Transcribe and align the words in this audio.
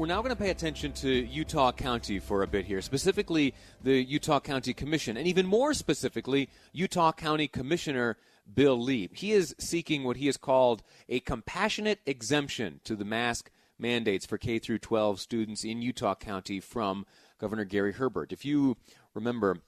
We're 0.00 0.06
now 0.06 0.22
going 0.22 0.34
to 0.34 0.42
pay 0.42 0.48
attention 0.48 0.92
to 0.92 1.10
Utah 1.10 1.72
County 1.72 2.20
for 2.20 2.42
a 2.42 2.46
bit 2.46 2.64
here, 2.64 2.80
specifically 2.80 3.52
the 3.82 4.02
Utah 4.02 4.40
County 4.40 4.72
Commission, 4.72 5.18
and 5.18 5.26
even 5.26 5.46
more 5.46 5.74
specifically, 5.74 6.48
Utah 6.72 7.12
County 7.12 7.46
Commissioner 7.46 8.16
Bill 8.54 8.80
Lee. 8.80 9.10
He 9.12 9.32
is 9.32 9.54
seeking 9.58 10.04
what 10.04 10.16
he 10.16 10.24
has 10.24 10.38
called 10.38 10.82
a 11.10 11.20
compassionate 11.20 11.98
exemption 12.06 12.80
to 12.84 12.96
the 12.96 13.04
mask 13.04 13.50
mandates 13.78 14.24
for 14.24 14.38
K 14.38 14.58
through 14.58 14.78
12 14.78 15.20
students 15.20 15.64
in 15.64 15.82
Utah 15.82 16.14
County 16.14 16.60
from 16.60 17.04
Governor 17.38 17.66
Gary 17.66 17.92
Herbert. 17.92 18.32
If 18.32 18.42
you 18.42 18.78
remember, 19.12 19.58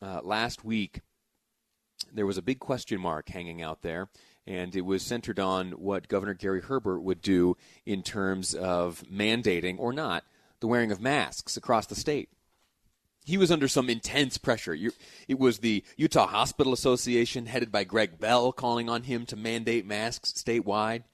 uh, 0.00 0.20
last 0.22 0.64
week, 0.64 1.00
there 2.14 2.26
was 2.26 2.38
a 2.38 2.42
big 2.42 2.60
question 2.60 3.00
mark 3.00 3.28
hanging 3.30 3.62
out 3.62 3.82
there, 3.82 4.08
and 4.46 4.74
it 4.74 4.82
was 4.82 5.02
centered 5.02 5.38
on 5.38 5.72
what 5.72 6.08
Governor 6.08 6.34
Gary 6.34 6.60
Herbert 6.60 7.00
would 7.00 7.22
do 7.22 7.56
in 7.86 8.02
terms 8.02 8.54
of 8.54 9.04
mandating 9.12 9.78
or 9.78 9.92
not 9.92 10.24
the 10.60 10.66
wearing 10.66 10.92
of 10.92 11.00
masks 11.00 11.56
across 11.56 11.86
the 11.86 11.94
state. 11.94 12.28
He 13.24 13.36
was 13.36 13.52
under 13.52 13.68
some 13.68 13.88
intense 13.88 14.36
pressure. 14.36 14.76
It 15.28 15.38
was 15.38 15.58
the 15.58 15.84
Utah 15.96 16.26
Hospital 16.26 16.72
Association, 16.72 17.46
headed 17.46 17.70
by 17.70 17.84
Greg 17.84 18.18
Bell, 18.18 18.50
calling 18.52 18.88
on 18.88 19.04
him 19.04 19.26
to 19.26 19.36
mandate 19.36 19.86
masks 19.86 20.32
statewide. 20.32 21.04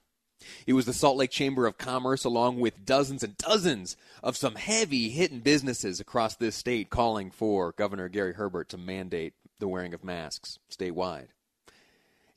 It 0.66 0.72
was 0.72 0.86
the 0.86 0.94
Salt 0.94 1.18
Lake 1.18 1.30
Chamber 1.30 1.66
of 1.66 1.76
Commerce, 1.76 2.24
along 2.24 2.60
with 2.60 2.86
dozens 2.86 3.22
and 3.22 3.36
dozens 3.36 3.96
of 4.22 4.36
some 4.36 4.54
heavy 4.54 5.10
hitting 5.10 5.40
businesses 5.40 6.00
across 6.00 6.34
this 6.34 6.56
state, 6.56 6.88
calling 6.88 7.30
for 7.30 7.72
Governor 7.72 8.08
Gary 8.08 8.34
Herbert 8.34 8.70
to 8.70 8.78
mandate 8.78 9.34
the 9.58 9.68
wearing 9.68 9.92
of 9.92 10.04
masks 10.04 10.58
statewide. 10.70 11.26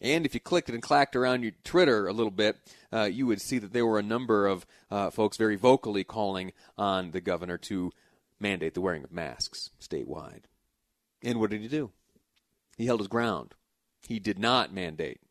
And 0.01 0.25
if 0.25 0.33
you 0.33 0.39
clicked 0.39 0.69
and 0.69 0.81
clacked 0.81 1.15
around 1.15 1.43
your 1.43 1.53
Twitter 1.63 2.07
a 2.07 2.13
little 2.13 2.31
bit, 2.31 2.57
uh, 2.91 3.03
you 3.03 3.27
would 3.27 3.41
see 3.41 3.59
that 3.59 3.71
there 3.71 3.85
were 3.85 3.99
a 3.99 4.03
number 4.03 4.47
of 4.47 4.65
uh, 4.89 5.11
folks 5.11 5.37
very 5.37 5.55
vocally 5.55 6.03
calling 6.03 6.53
on 6.77 7.11
the 7.11 7.21
governor 7.21 7.57
to 7.59 7.91
mandate 8.39 8.73
the 8.73 8.81
wearing 8.81 9.03
of 9.03 9.11
masks 9.11 9.69
statewide. 9.79 10.43
And 11.23 11.39
what 11.39 11.51
did 11.51 11.61
he 11.61 11.67
do? 11.67 11.91
He 12.77 12.87
held 12.87 12.99
his 12.99 13.07
ground. 13.07 13.53
He 14.07 14.19
did 14.19 14.39
not 14.39 14.73
mandate 14.73 15.21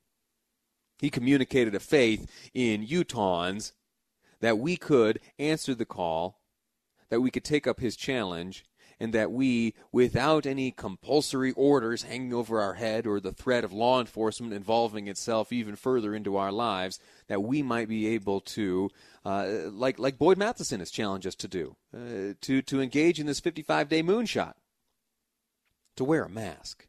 he 1.01 1.09
communicated 1.09 1.75
a 1.75 1.81
faith 1.81 2.31
in 2.53 2.87
Utahns 2.87 3.73
that 4.41 4.59
we 4.59 4.77
could 4.77 5.19
answer 5.39 5.75
the 5.75 5.87
call, 5.87 6.41
that 7.09 7.23
we 7.23 7.31
could 7.31 7.45
take 7.45 7.67
up 7.67 7.81
his 7.81 7.97
challenge, 7.97 8.65
and 9.01 9.12
that 9.15 9.33
we, 9.33 9.75
without 9.91 10.47
any 10.47 10.70
compulsory 10.70 11.53
orders 11.53 12.03
hanging 12.03 12.34
over 12.34 12.61
our 12.61 12.75
head 12.75 13.07
or 13.07 13.19
the 13.19 13.33
threat 13.33 13.65
of 13.65 13.73
law 13.73 13.98
enforcement 13.98 14.53
involving 14.53 15.09
itself 15.09 15.53
even 15.53 15.75
further 15.75 16.15
into 16.15 16.37
our 16.37 16.53
lives, 16.53 17.01
that 17.27 17.42
we 17.42 17.62
might 17.62 17.89
be 17.89 18.07
able 18.09 18.41
to, 18.41 18.91
uh, 19.25 19.47
like 19.70 19.98
like 19.98 20.19
Boyd 20.19 20.39
Matheson 20.39 20.81
has 20.81 20.91
challenged 20.91 21.27
us 21.27 21.34
to 21.37 21.48
do, 21.48 21.77
uh, 21.95 22.34
to 22.42 22.62
to 22.62 22.81
engage 22.81 23.19
in 23.19 23.27
this 23.27 23.41
55-day 23.41 24.03
moonshot, 24.03 24.55
to 25.97 26.05
wear 26.05 26.25
a 26.25 26.31
mask 26.31 26.87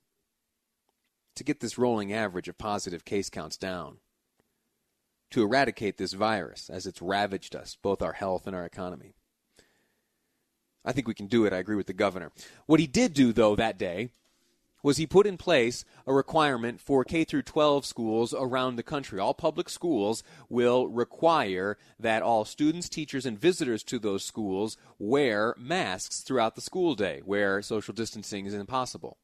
to 1.36 1.44
get 1.44 1.60
this 1.60 1.78
rolling 1.78 2.14
average 2.14 2.48
of 2.48 2.58
positive 2.58 3.06
case 3.06 3.30
counts 3.30 3.58
down, 3.58 3.98
to 5.32 5.42
eradicate 5.42 5.98
this 5.98 6.14
virus 6.14 6.70
as 6.70 6.86
it's 6.86 7.02
ravaged 7.02 7.56
us, 7.56 7.78
both 7.82 8.02
our 8.02 8.14
health 8.14 8.48
and 8.48 8.56
our 8.56 8.66
economy. 8.66 9.16
I 10.84 10.92
think 10.92 11.08
we 11.08 11.14
can 11.14 11.28
do 11.28 11.46
it. 11.46 11.54
I 11.54 11.58
agree 11.58 11.76
with 11.76 11.88
the 11.88 11.94
governor. 11.94 12.32
What 12.66 12.80
he 12.80 12.88
did 12.88 13.14
do, 13.14 13.34
though, 13.34 13.56
that 13.56 13.78
day 13.78 14.10
was 14.84 14.98
he 14.98 15.06
put 15.06 15.28
in 15.28 15.38
place 15.38 15.86
a 16.08 16.14
requirement 16.14 16.82
for 16.82 17.04
K 17.04 17.24
through 17.24 17.44
12 17.44 17.86
schools 17.86 18.34
around 18.34 18.76
the 18.76 18.84
country. 18.84 19.20
All 19.20 19.34
public 19.34 19.70
schools 19.70 20.24
will 20.50 20.88
require 20.88 21.78
that 22.00 22.24
all 22.24 22.46
students, 22.46 22.90
teachers, 22.90 23.26
and 23.26 23.40
visitors 23.40 23.84
to 23.84 24.00
those 24.00 24.24
schools 24.24 24.78
wear 24.98 25.56
masks 25.58 26.22
throughout 26.22 26.56
the 26.56 26.62
school 26.62 26.96
day, 26.96 27.22
where 27.24 27.62
social 27.62 27.94
distancing 27.94 28.46
is 28.46 28.54
impossible. 28.54 29.18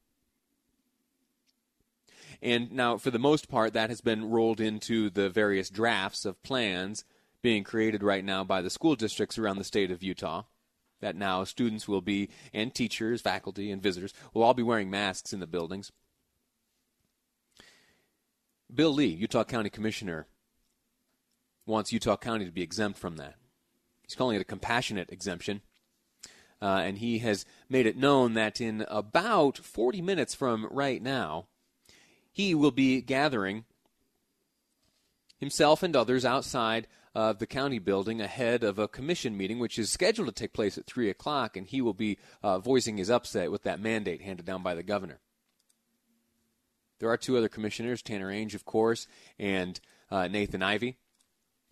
And 2.40 2.70
now, 2.70 2.98
for 2.98 3.10
the 3.10 3.18
most 3.18 3.48
part, 3.48 3.72
that 3.72 3.90
has 3.90 4.00
been 4.00 4.30
rolled 4.30 4.60
into 4.60 5.10
the 5.10 5.28
various 5.28 5.70
drafts 5.70 6.24
of 6.24 6.40
plans 6.44 7.04
being 7.42 7.64
created 7.64 8.02
right 8.02 8.24
now 8.24 8.44
by 8.44 8.62
the 8.62 8.70
school 8.70 8.94
districts 8.94 9.38
around 9.38 9.58
the 9.58 9.64
state 9.64 9.90
of 9.90 10.04
Utah. 10.04 10.44
That 11.00 11.16
now 11.16 11.44
students 11.44 11.86
will 11.86 12.00
be, 12.00 12.28
and 12.52 12.74
teachers, 12.74 13.20
faculty, 13.20 13.70
and 13.70 13.82
visitors 13.82 14.12
will 14.34 14.42
all 14.42 14.54
be 14.54 14.62
wearing 14.62 14.90
masks 14.90 15.32
in 15.32 15.40
the 15.40 15.46
buildings. 15.46 15.92
Bill 18.72 18.92
Lee, 18.92 19.06
Utah 19.06 19.44
County 19.44 19.70
Commissioner, 19.70 20.26
wants 21.66 21.92
Utah 21.92 22.16
County 22.16 22.44
to 22.44 22.50
be 22.50 22.62
exempt 22.62 22.98
from 22.98 23.16
that. 23.16 23.36
He's 24.02 24.14
calling 24.14 24.36
it 24.36 24.42
a 24.42 24.44
compassionate 24.44 25.10
exemption. 25.10 25.60
Uh, 26.60 26.82
and 26.84 26.98
he 26.98 27.18
has 27.20 27.44
made 27.68 27.86
it 27.86 27.96
known 27.96 28.34
that 28.34 28.60
in 28.60 28.84
about 28.88 29.58
40 29.58 30.02
minutes 30.02 30.34
from 30.34 30.66
right 30.70 31.00
now, 31.00 31.46
he 32.32 32.54
will 32.54 32.72
be 32.72 33.00
gathering 33.00 33.64
himself 35.38 35.82
and 35.82 35.94
others 35.94 36.24
outside 36.24 36.88
of 37.14 37.38
the 37.38 37.46
county 37.46 37.78
building 37.78 38.20
ahead 38.20 38.62
of 38.62 38.78
a 38.78 38.88
commission 38.88 39.36
meeting, 39.36 39.58
which 39.58 39.78
is 39.78 39.90
scheduled 39.90 40.28
to 40.28 40.32
take 40.32 40.52
place 40.52 40.78
at 40.78 40.86
3 40.86 41.10
o'clock, 41.10 41.56
and 41.56 41.66
he 41.66 41.80
will 41.80 41.94
be 41.94 42.18
uh, 42.42 42.58
voicing 42.58 42.96
his 42.96 43.10
upset 43.10 43.50
with 43.50 43.62
that 43.62 43.80
mandate 43.80 44.22
handed 44.22 44.46
down 44.46 44.62
by 44.62 44.74
the 44.74 44.82
governor. 44.82 45.20
There 46.98 47.10
are 47.10 47.16
two 47.16 47.36
other 47.36 47.48
commissioners, 47.48 48.02
Tanner 48.02 48.32
Ainge, 48.32 48.54
of 48.54 48.64
course, 48.64 49.06
and 49.38 49.78
uh, 50.10 50.28
Nathan 50.28 50.62
Ivie. 50.62 50.96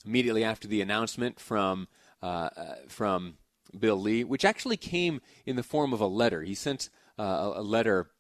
Immediately 0.05 0.45
after 0.45 0.69
the 0.69 0.81
announcement 0.81 1.41
from 1.41 1.89
uh, 2.23 2.49
uh 2.57 2.75
from 2.89 3.39
Bill 3.77 4.01
Lee, 4.01 4.23
which 4.23 4.45
actually 4.45 4.77
came 4.77 5.21
in 5.45 5.57
the 5.57 5.65
form 5.65 5.93
of 5.93 6.01
a 6.01 6.07
letter, 6.07 6.43
he 6.43 6.55
sent 6.55 6.91
uh, 7.19 7.53
a 7.57 7.63
letter 7.63 8.11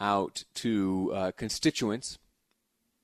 out 0.00 0.44
to 0.54 1.12
uh, 1.14 1.30
constituents, 1.36 2.18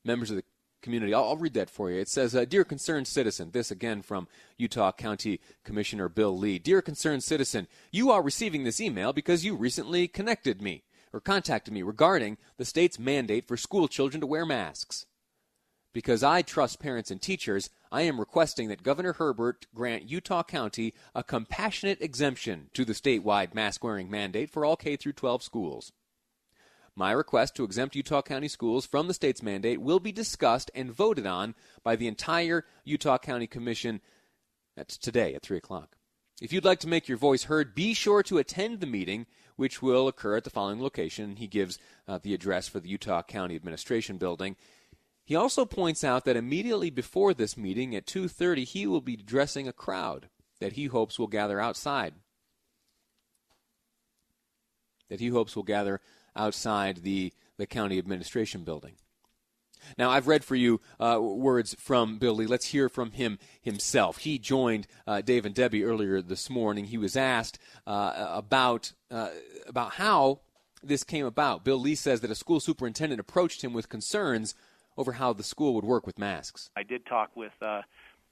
members 0.04 0.30
of 0.30 0.36
the 0.36 0.44
community. 0.84 1.12
I'll, 1.12 1.24
I'll, 1.24 1.36
read 1.36 1.54
that 1.54 1.70
for 1.70 1.90
you. 1.90 1.98
It 1.98 2.08
says, 2.08 2.36
uh, 2.36 2.44
Dear 2.44 2.62
concerned 2.62 3.08
citizen, 3.08 3.50
this 3.50 3.72
again 3.72 4.02
from 4.02 4.28
Utah 4.56 4.92
County 4.92 5.40
Commissioner 5.64 6.08
Bill 6.08 6.36
Lee. 6.38 6.60
Dear 6.60 6.80
concerned 6.82 7.24
citizen, 7.24 7.66
you 7.90 8.12
are 8.12 8.22
receiving 8.22 8.62
this 8.62 8.80
email 8.80 9.12
because 9.12 9.44
you 9.44 9.56
recently 9.56 10.06
connected 10.06 10.62
me 10.62 10.84
or 11.12 11.20
contacted 11.20 11.72
me 11.72 11.82
regarding 11.82 12.36
the 12.58 12.64
state's 12.64 12.98
mandate 12.98 13.48
for 13.48 13.56
school 13.56 13.88
children 13.88 14.20
to 14.20 14.26
wear 14.26 14.46
masks. 14.46 15.06
Because 15.92 16.22
I 16.22 16.42
trust 16.42 16.80
parents 16.80 17.10
and 17.10 17.22
teachers, 17.22 17.70
I 17.90 18.02
am 18.02 18.20
requesting 18.20 18.68
that 18.68 18.82
Governor 18.82 19.14
Herbert 19.14 19.66
grant 19.74 20.10
Utah 20.10 20.42
County 20.42 20.92
a 21.14 21.24
compassionate 21.24 22.02
exemption 22.02 22.68
to 22.74 22.84
the 22.84 22.92
statewide 22.92 23.54
mask 23.54 23.82
wearing 23.82 24.10
mandate 24.10 24.50
for 24.50 24.64
all 24.64 24.76
K 24.76 24.96
12 24.96 25.42
schools. 25.42 25.92
My 26.96 27.10
request 27.10 27.56
to 27.56 27.64
exempt 27.64 27.96
Utah 27.96 28.22
County 28.22 28.46
schools 28.46 28.86
from 28.86 29.08
the 29.08 29.14
state's 29.14 29.42
mandate 29.42 29.80
will 29.80 29.98
be 29.98 30.12
discussed 30.12 30.70
and 30.74 30.92
voted 30.92 31.26
on 31.26 31.54
by 31.82 31.96
the 31.96 32.06
entire 32.06 32.64
Utah 32.84 33.18
County 33.18 33.48
Commission. 33.48 34.00
That's 34.76 34.96
today 34.96 35.34
at 35.34 35.42
3 35.42 35.56
o'clock. 35.56 35.96
If 36.40 36.52
you'd 36.52 36.64
like 36.64 36.80
to 36.80 36.88
make 36.88 37.08
your 37.08 37.18
voice 37.18 37.44
heard, 37.44 37.74
be 37.74 37.94
sure 37.94 38.22
to 38.24 38.38
attend 38.38 38.80
the 38.80 38.86
meeting, 38.86 39.26
which 39.56 39.82
will 39.82 40.08
occur 40.08 40.36
at 40.36 40.44
the 40.44 40.50
following 40.50 40.80
location. 40.80 41.36
He 41.36 41.46
gives 41.46 41.78
uh, 42.06 42.18
the 42.22 42.34
address 42.34 42.68
for 42.68 42.80
the 42.80 42.88
Utah 42.88 43.22
County 43.22 43.56
Administration 43.56 44.16
Building. 44.16 44.56
He 45.24 45.34
also 45.34 45.64
points 45.64 46.04
out 46.04 46.24
that 46.24 46.36
immediately 46.36 46.90
before 46.90 47.34
this 47.34 47.56
meeting 47.56 47.94
at 47.96 48.06
2:30 48.06 48.64
he 48.64 48.86
will 48.86 49.00
be 49.00 49.14
addressing 49.14 49.66
a 49.66 49.72
crowd 49.72 50.28
that 50.60 50.74
he 50.74 50.86
hopes 50.86 51.18
will 51.18 51.28
gather 51.28 51.60
outside. 51.60 52.14
That 55.08 55.20
he 55.20 55.28
hopes 55.28 55.56
will 55.56 55.62
gather 55.62 56.00
outside 56.36 56.98
the, 56.98 57.32
the 57.56 57.66
county 57.66 57.98
administration 57.98 58.64
building. 58.64 58.94
Now, 59.98 60.10
I've 60.10 60.26
read 60.26 60.44
for 60.44 60.54
you 60.54 60.80
uh, 60.98 61.18
words 61.20 61.74
from 61.78 62.18
Bill 62.18 62.34
Lee. 62.34 62.46
Let's 62.46 62.66
hear 62.66 62.88
from 62.88 63.12
him 63.12 63.38
himself. 63.60 64.18
He 64.18 64.38
joined 64.38 64.86
uh, 65.06 65.20
Dave 65.20 65.44
and 65.44 65.54
Debbie 65.54 65.84
earlier 65.84 66.22
this 66.22 66.48
morning. 66.48 66.86
He 66.86 66.98
was 66.98 67.16
asked 67.16 67.58
uh, 67.86 68.30
about, 68.30 68.92
uh, 69.10 69.28
about 69.66 69.94
how 69.94 70.40
this 70.82 71.04
came 71.04 71.26
about. 71.26 71.64
Bill 71.64 71.78
Lee 71.78 71.94
says 71.94 72.20
that 72.20 72.30
a 72.30 72.34
school 72.34 72.60
superintendent 72.60 73.20
approached 73.20 73.62
him 73.62 73.72
with 73.72 73.88
concerns 73.88 74.54
over 74.96 75.12
how 75.12 75.32
the 75.32 75.42
school 75.42 75.74
would 75.74 75.84
work 75.84 76.06
with 76.06 76.18
masks. 76.18 76.70
I 76.76 76.82
did 76.82 77.04
talk 77.06 77.36
with 77.36 77.52
uh, 77.60 77.82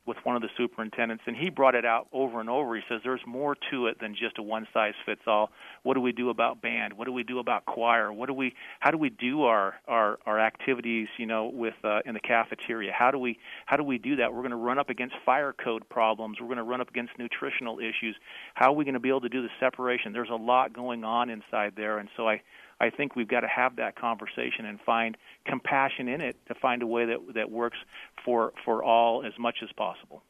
with 0.05 0.17
one 0.25 0.35
of 0.35 0.43
the 0.43 0.49
superintendents, 0.57 1.23
and 1.27 1.37
he 1.37 1.49
brought 1.49 1.75
it 1.75 1.85
out 1.85 2.09
over 2.13 2.41
and 2.41 2.51
over. 2.51 2.75
He 2.75 2.83
says 2.89 3.01
there's 3.05 3.21
more 3.27 3.57
to 3.71 3.87
it 3.87 4.01
than 4.01 4.15
just 4.15 4.39
a 4.39 4.43
one 4.43 4.67
size 4.75 4.95
fits 5.07 5.23
all. 5.27 5.51
What 5.85 5.95
do 5.95 6.01
we 6.01 6.13
do 6.13 6.31
about 6.31 6.61
band? 6.61 6.95
What 6.95 7.05
do 7.05 7.13
we 7.13 7.23
do 7.23 7.39
about 7.39 7.65
choir? 7.67 8.13
What 8.13 8.27
do 8.27 8.35
we? 8.35 8.55
How 8.81 8.91
do 8.91 8.99
we 8.99 9.11
do 9.11 9.45
our 9.45 9.75
our, 9.87 10.19
our 10.27 10.41
activities? 10.41 11.09
You 11.19 11.27
know, 11.27 11.47
with 11.47 11.75
uh, 11.85 12.01
in 12.05 12.15
the 12.15 12.21
cafeteria. 12.21 12.93
How 12.93 13.11
do 13.11 13.19
we 13.19 13.39
how 13.67 13.77
do 13.77 13.85
we 13.85 13.99
do 13.99 14.17
that? 14.17 14.33
We're 14.33 14.41
going 14.41 14.51
to 14.51 14.57
run 14.57 14.79
up 14.79 14.91
against 14.91 15.15
fire 15.25 15.53
code 15.53 15.89
problems. 15.89 16.39
We're 16.41 16.49
going 16.49 16.59
to 16.59 16.65
run 16.65 16.81
up 16.81 16.89
against 16.89 17.13
nutritional 17.19 17.79
issues. 17.79 18.17
How 18.55 18.73
are 18.73 18.77
we 18.77 18.85
going 18.85 18.95
to 18.95 19.01
be 19.01 19.09
able 19.09 19.21
to 19.23 19.29
do 19.29 19.43
the 19.43 19.51
separation? 19.61 20.13
There's 20.13 20.31
a 20.31 20.35
lot 20.35 20.73
going 20.73 21.05
on 21.05 21.31
inside 21.31 21.75
there, 21.77 21.99
and 21.99 22.09
so 22.17 22.29
I 22.29 22.43
I 22.83 22.91
think 22.91 23.15
we've 23.15 23.29
got 23.29 23.41
to 23.41 23.49
have 23.49 23.77
that 23.77 23.95
conversation 23.95 24.67
and 24.67 24.81
find 24.81 25.17
compassion 25.47 26.09
in 26.09 26.21
it 26.21 26.37
to 26.49 26.55
find 26.55 26.83
a 26.83 26.87
way 26.87 27.07
that 27.07 27.19
that 27.35 27.51
works 27.51 27.79
for 28.25 28.53
for 28.65 28.83
all 28.83 29.25
as 29.25 29.33
much 29.39 29.59
as 29.63 29.71
possible. 29.77 30.23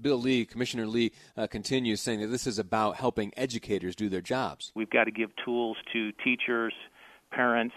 Bill 0.00 0.16
Lee, 0.16 0.46
Commissioner 0.46 0.86
Lee, 0.86 1.12
uh, 1.36 1.46
continues 1.46 2.00
saying 2.00 2.20
that 2.20 2.28
this 2.28 2.46
is 2.46 2.58
about 2.58 2.96
helping 2.96 3.32
educators 3.36 3.94
do 3.94 4.08
their 4.08 4.22
jobs. 4.22 4.72
We've 4.74 4.88
got 4.88 5.04
to 5.04 5.10
give 5.10 5.30
tools 5.44 5.76
to 5.92 6.12
teachers, 6.24 6.72
parents, 7.30 7.74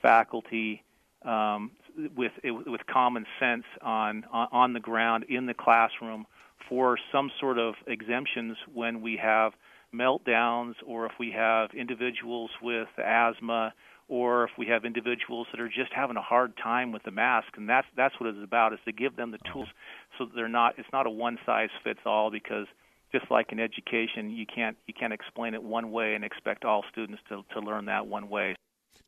faculty, 0.00 0.82
um, 1.22 1.72
with 2.16 2.32
with 2.42 2.86
common 2.86 3.26
sense 3.38 3.64
on 3.82 4.24
on 4.32 4.72
the 4.72 4.80
ground 4.80 5.24
in 5.28 5.44
the 5.44 5.54
classroom 5.54 6.26
for 6.68 6.96
some 7.10 7.30
sort 7.38 7.58
of 7.58 7.74
exemptions 7.86 8.56
when 8.72 9.02
we 9.02 9.18
have 9.18 9.52
meltdowns 9.94 10.74
or 10.86 11.06
if 11.06 11.12
we 11.18 11.30
have 11.30 11.70
individuals 11.74 12.50
with 12.62 12.88
asthma 12.98 13.72
or 14.08 14.44
if 14.44 14.50
we 14.58 14.66
have 14.66 14.84
individuals 14.84 15.46
that 15.52 15.60
are 15.60 15.68
just 15.68 15.92
having 15.94 16.16
a 16.16 16.22
hard 16.22 16.52
time 16.56 16.92
with 16.92 17.02
the 17.04 17.10
mask 17.10 17.48
and 17.56 17.68
that's 17.68 17.86
that's 17.96 18.14
what 18.18 18.28
it's 18.28 18.42
about 18.42 18.72
is 18.72 18.78
to 18.84 18.92
give 18.92 19.16
them 19.16 19.30
the 19.30 19.38
tools 19.52 19.68
so 20.18 20.24
that 20.24 20.34
they're 20.34 20.48
not 20.48 20.74
it's 20.78 20.88
not 20.92 21.06
a 21.06 21.10
one 21.10 21.38
size 21.44 21.70
fits 21.84 22.00
all 22.04 22.30
because 22.30 22.66
just 23.12 23.30
like 23.30 23.52
in 23.52 23.60
education 23.60 24.30
you 24.30 24.46
can't 24.46 24.76
you 24.86 24.94
can't 24.94 25.12
explain 25.12 25.54
it 25.54 25.62
one 25.62 25.92
way 25.92 26.14
and 26.14 26.24
expect 26.24 26.64
all 26.64 26.84
students 26.90 27.22
to 27.28 27.42
to 27.52 27.60
learn 27.60 27.86
that 27.86 28.06
one 28.06 28.28
way 28.28 28.54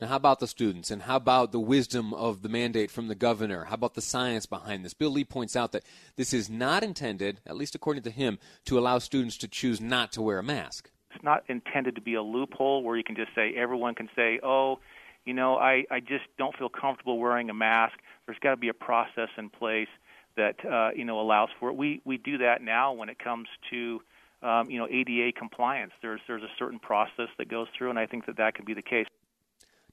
now, 0.01 0.09
how 0.09 0.17
about 0.17 0.41
the 0.41 0.47
students? 0.47 0.91
And 0.91 1.03
how 1.03 1.17
about 1.17 1.53
the 1.53 1.61
wisdom 1.61 2.13
of 2.15 2.43
the 2.43 2.49
mandate 2.49 2.91
from 2.91 3.09
the 3.09 3.15
governor? 3.15 3.65
How 3.65 3.75
about 3.75 3.95
the 3.95 4.03
science 4.03 4.45
behind 4.45 4.85
this? 4.85 4.95
Bill 4.95 5.11
Lee 5.11 5.25
points 5.25 5.55
out 5.55 5.73
that 5.73 5.85
this 6.17 6.33
is 6.33 6.51
not 6.51 6.83
intended, 6.83 7.41
at 7.47 7.57
least 7.57 7.75
according 7.75 8.03
to 8.03 8.11
him, 8.11 8.39
to 8.65 8.79
allow 8.79 8.99
students 8.99 9.37
to 9.39 9.49
choose 9.49 9.81
not 9.81 10.13
to 10.13 10.23
wear 10.23 10.39
a 10.39 10.43
mask. 10.43 10.91
It's 11.15 11.23
not 11.23 11.45
intended 11.49 11.95
to 11.95 12.01
be 12.01 12.15
a 12.15 12.23
loophole 12.23 12.83
where 12.83 12.97
you 12.97 13.05
can 13.05 13.15
just 13.15 13.35
say, 13.35 13.55
everyone 13.55 13.95
can 13.95 14.09
say, 14.17 14.41
oh, 14.43 14.81
you 15.25 15.33
know, 15.33 15.57
I, 15.57 15.85
I 15.91 16.01
just 16.01 16.25
don't 16.39 16.57
feel 16.57 16.69
comfortable 16.69 17.19
wearing 17.19 17.49
a 17.49 17.55
mask. 17.55 17.95
There's 18.27 18.39
got 18.41 18.51
to 18.51 18.57
be 18.57 18.69
a 18.69 18.75
process 18.75 19.29
in 19.39 19.49
place 19.49 19.89
that, 20.37 20.65
uh, 20.65 20.91
you 20.95 21.05
know, 21.05 21.21
allows 21.21 21.51
for 21.61 21.71
it. 21.71 21.77
We, 21.77 22.01
we 22.05 22.19
do 22.19 22.39
that 22.39 22.63
now 22.63 22.93
when 22.93 23.09
it 23.09 23.19
comes 23.19 23.47
to 23.71 24.01
um, 24.45 24.71
you 24.71 24.79
know 24.79 24.87
ADA 24.87 25.33
compliance. 25.33 25.93
There's 26.03 26.21
there's 26.29 26.43
a 26.43 26.53
certain 26.59 26.79
process 26.79 27.29
that 27.39 27.49
goes 27.49 27.67
through, 27.77 27.91
and 27.91 27.99
I 27.99 28.07
think 28.07 28.27
that 28.27 28.37
that 28.37 28.55
could 28.55 28.67
be 28.67 28.75
the 28.75 28.83
case. 28.83 29.07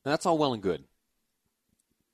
Now, 0.06 0.12
that's 0.12 0.25
all 0.25 0.38
well 0.38 0.53
and 0.53 0.63
good. 0.63 0.83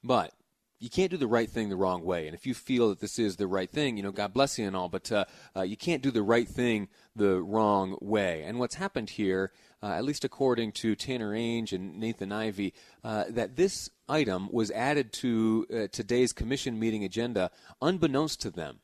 But 0.03 0.33
you 0.79 0.89
can't 0.89 1.09
do 1.09 1.17
the 1.17 1.27
right 1.27 1.49
thing 1.49 1.69
the 1.69 1.75
wrong 1.75 2.03
way. 2.03 2.27
And 2.27 2.35
if 2.35 2.45
you 2.45 2.53
feel 2.53 2.89
that 2.89 2.99
this 2.99 3.17
is 3.17 3.37
the 3.37 3.47
right 3.47 3.69
thing, 3.69 3.97
you 3.97 4.03
know, 4.03 4.11
God 4.11 4.33
bless 4.33 4.59
you 4.59 4.67
and 4.67 4.75
all, 4.75 4.89
but 4.89 5.11
uh, 5.11 5.25
uh, 5.55 5.63
you 5.63 5.75
can't 5.75 6.03
do 6.03 6.11
the 6.11 6.21
right 6.21 6.47
thing 6.47 6.87
the 7.15 7.41
wrong 7.41 7.97
way. 7.99 8.43
And 8.43 8.59
what's 8.59 8.75
happened 8.75 9.11
here, 9.11 9.51
uh, 9.81 9.93
at 9.93 10.03
least 10.03 10.23
according 10.23 10.73
to 10.73 10.95
Tanner 10.95 11.33
Ainge 11.33 11.71
and 11.73 11.97
Nathan 11.97 12.29
Ivie, 12.29 12.73
uh, 13.03 13.25
that 13.29 13.55
this 13.55 13.89
item 14.07 14.49
was 14.51 14.69
added 14.71 15.11
to 15.13 15.65
uh, 15.73 15.87
today's 15.91 16.31
commission 16.31 16.77
meeting 16.77 17.03
agenda 17.03 17.49
unbeknownst 17.81 18.39
to 18.41 18.51
them. 18.51 18.79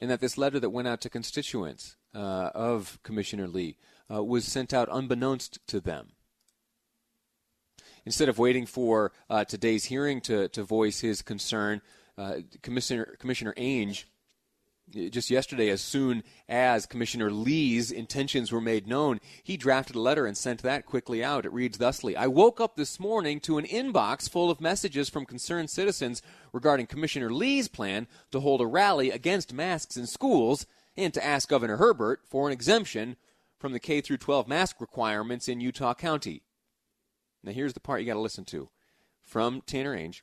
And 0.00 0.10
that 0.10 0.20
this 0.20 0.38
letter 0.38 0.60
that 0.60 0.70
went 0.70 0.88
out 0.88 1.00
to 1.02 1.10
constituents 1.10 1.96
uh, 2.14 2.50
of 2.54 2.98
Commissioner 3.02 3.48
Lee 3.48 3.76
was 4.08 4.44
sent 4.44 4.74
out 4.74 4.88
unbeknownst 4.90 5.60
to 5.68 5.80
them 5.80 6.08
instead 8.04 8.28
of 8.28 8.38
waiting 8.38 8.66
for 8.66 9.12
uh, 9.28 9.44
today's 9.44 9.84
hearing 9.84 10.20
to, 10.22 10.48
to 10.48 10.62
voice 10.62 11.00
his 11.00 11.22
concern, 11.22 11.80
uh, 12.18 12.36
Commissioner, 12.62 13.16
Commissioner 13.18 13.54
Ainge, 13.56 14.04
just 15.10 15.30
yesterday, 15.30 15.68
as 15.68 15.80
soon 15.80 16.22
as 16.48 16.86
Commissioner 16.86 17.30
Lee's 17.30 17.90
intentions 17.90 18.50
were 18.50 18.60
made 18.60 18.86
known, 18.86 19.20
he 19.42 19.56
drafted 19.56 19.96
a 19.96 20.00
letter 20.00 20.26
and 20.26 20.36
sent 20.36 20.62
that 20.62 20.86
quickly 20.86 21.22
out. 21.22 21.44
It 21.44 21.52
reads 21.52 21.78
thusly 21.78 22.16
I 22.16 22.26
woke 22.26 22.60
up 22.60 22.76
this 22.76 22.98
morning 22.98 23.40
to 23.40 23.58
an 23.58 23.66
inbox 23.66 24.28
full 24.28 24.50
of 24.50 24.60
messages 24.60 25.08
from 25.08 25.26
concerned 25.26 25.70
citizens 25.70 26.22
regarding 26.52 26.86
Commissioner 26.86 27.32
Lee's 27.32 27.68
plan 27.68 28.06
to 28.32 28.40
hold 28.40 28.60
a 28.60 28.66
rally 28.66 29.10
against 29.10 29.52
masks 29.52 29.96
in 29.96 30.06
schools 30.06 30.66
and 30.96 31.14
to 31.14 31.24
ask 31.24 31.48
Governor 31.48 31.76
Herbert 31.76 32.22
for 32.28 32.46
an 32.46 32.52
exemption 32.52 33.16
from 33.58 33.72
the 33.72 33.80
K 33.80 34.00
12 34.00 34.48
mask 34.48 34.80
requirements 34.80 35.48
in 35.48 35.60
Utah 35.60 35.94
County. 35.94 36.42
Now, 37.42 37.52
here's 37.52 37.72
the 37.72 37.80
part 37.80 38.00
you 38.00 38.06
got 38.06 38.14
to 38.14 38.20
listen 38.20 38.44
to 38.46 38.68
from 39.22 39.62
Tanner 39.62 39.96
Ainge. 39.96 40.22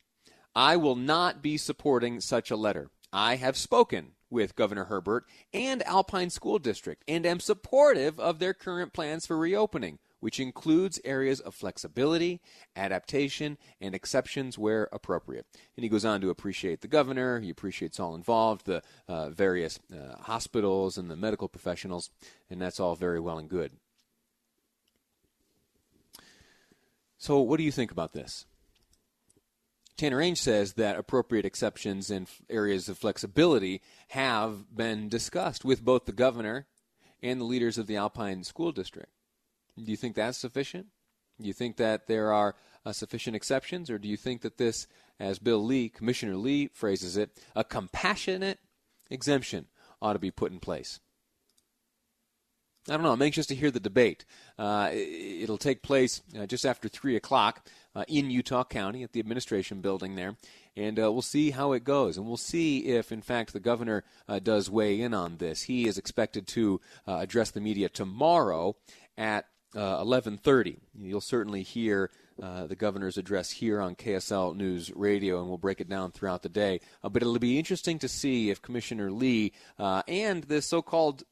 I 0.56 0.76
will 0.76 0.96
not 0.96 1.42
be 1.42 1.58
supporting 1.58 2.20
such 2.20 2.52
a 2.52 2.56
letter. 2.56 2.90
I 3.14 3.36
have 3.36 3.58
spoken 3.58 4.14
with 4.30 4.56
Governor 4.56 4.86
Herbert 4.86 5.26
and 5.54 5.82
Alpine 5.84 6.30
School 6.30 6.60
District 6.60 7.04
and 7.08 7.26
am 7.26 7.40
supportive 7.40 8.20
of 8.20 8.40
their 8.40 8.54
current 8.54 8.92
plans 8.94 9.26
for 9.26 9.38
reopening, 9.38 10.00
which 10.20 10.40
includes 10.40 11.00
areas 11.06 11.40
of 11.40 11.56
flexibility, 11.56 12.42
adaptation, 12.76 13.58
and 13.80 13.96
exceptions 13.96 14.58
where 14.58 14.90
appropriate. 14.92 15.46
And 15.76 15.84
he 15.84 15.90
goes 15.90 16.06
on 16.06 16.22
to 16.22 16.30
appreciate 16.30 16.82
the 16.82 16.88
governor, 16.88 17.40
he 17.40 17.50
appreciates 17.50 18.00
all 18.00 18.16
involved, 18.16 18.66
the 18.66 18.82
uh, 19.08 19.30
various 19.30 19.80
uh, 19.94 20.18
hospitals 20.22 20.98
and 20.98 21.10
the 21.10 21.16
medical 21.16 21.48
professionals, 21.48 22.10
and 22.50 22.62
that's 22.62 22.80
all 22.80 22.96
very 22.96 23.20
well 23.20 23.38
and 23.38 23.50
good. 23.50 23.72
So, 27.18 27.40
what 27.40 27.58
do 27.58 27.64
you 27.64 27.72
think 27.72 27.92
about 27.92 28.14
this? 28.14 28.46
Tanner 29.98 30.20
Ainge 30.20 30.38
says 30.38 30.74
that 30.74 30.98
appropriate 30.98 31.46
exceptions 31.46 32.12
and 32.12 32.28
areas 32.50 32.88
of 32.88 33.00
flexibility 33.00 33.82
have 34.10 34.76
been 34.76 35.10
discussed 35.10 35.66
with 35.66 35.84
both 35.84 36.06
the 36.06 36.12
governor 36.12 36.68
and 37.24 37.42
the 37.42 37.46
leaders 37.46 37.80
of 37.80 37.88
the 37.88 37.96
Alpine 37.98 38.44
School 38.44 38.72
District. 38.72 39.10
Do 39.76 39.90
you 39.90 39.98
think 39.98 40.16
that's 40.16 40.38
sufficient? 40.38 40.88
Do 41.42 41.48
you 41.48 41.54
think 41.54 41.78
that 41.78 42.06
there 42.08 42.32
are 42.32 42.56
uh, 42.86 42.94
sufficient 42.94 43.36
exceptions, 43.36 43.90
or 43.90 43.98
do 43.98 44.08
you 44.08 44.18
think 44.18 44.42
that 44.42 44.58
this, 44.58 44.88
as 45.20 45.40
Bill 45.40 45.64
Lee, 45.64 45.90
Commissioner 45.90 46.36
Lee 46.36 46.68
phrases 46.68 47.18
it, 47.18 47.32
a 47.56 47.64
compassionate 47.64 48.60
exemption 49.10 49.66
ought 50.00 50.14
to 50.14 50.20
be 50.20 50.32
put 50.32 50.52
in 50.52 50.60
place? 50.60 51.00
I 52.90 52.94
don't 52.94 53.04
know. 53.04 53.12
I'm 53.12 53.22
anxious 53.22 53.48
to 53.48 53.56
hear 53.56 53.72
the 53.72 53.80
debate. 53.80 54.26
Uh, 54.58 54.90
it'll 54.92 55.58
take 55.58 55.82
place 55.82 56.22
uh, 56.38 56.46
just 56.46 56.66
after 56.66 56.88
3 56.88 57.16
o'clock 57.16 57.68
uh, 57.96 58.06
in 58.08 58.32
Utah 58.32 58.64
County 58.64 59.04
at 59.04 59.12
the 59.12 59.20
administration 59.20 59.82
building 59.82 60.16
there. 60.16 60.38
And 60.76 61.00
uh, 61.00 61.12
we'll 61.12 61.22
see 61.22 61.52
how 61.52 61.74
it 61.74 61.84
goes. 61.84 62.18
And 62.18 62.26
we'll 62.26 62.38
see 62.38 62.86
if, 62.86 63.12
in 63.12 63.22
fact, 63.22 63.52
the 63.52 63.60
governor 63.60 64.04
uh, 64.28 64.40
does 64.40 64.70
weigh 64.70 65.02
in 65.02 65.14
on 65.14 65.38
this. 65.38 65.64
He 65.64 65.88
is 65.88 65.98
expected 65.98 66.48
to 66.50 66.80
uh, 67.08 67.18
address 67.18 67.52
the 67.52 67.62
media 67.62 67.90
tomorrow 67.90 68.76
at 69.18 69.46
11:30. 69.76 70.78
You'll 70.98 71.22
certainly 71.22 71.62
hear 71.62 72.10
uh, 72.42 72.68
the 72.68 72.76
governor's 72.76 73.18
address 73.18 73.50
here 73.50 73.82
on 73.82 73.96
KSL 73.96 74.56
News 74.56 74.92
Radio, 74.96 75.40
and 75.40 75.48
we'll 75.48 75.58
break 75.58 75.82
it 75.82 75.90
down 75.90 76.12
throughout 76.12 76.44
the 76.44 76.50
day. 76.50 76.80
Uh, 77.04 77.10
but 77.10 77.22
it'll 77.22 77.40
be 77.40 77.58
interesting 77.58 77.98
to 78.00 78.08
see 78.08 78.52
if 78.52 78.62
Commissioner 78.62 79.12
Lee 79.12 79.54
uh, 79.80 80.04
and 80.08 80.44
the 80.44 80.62
so-called 80.62 81.24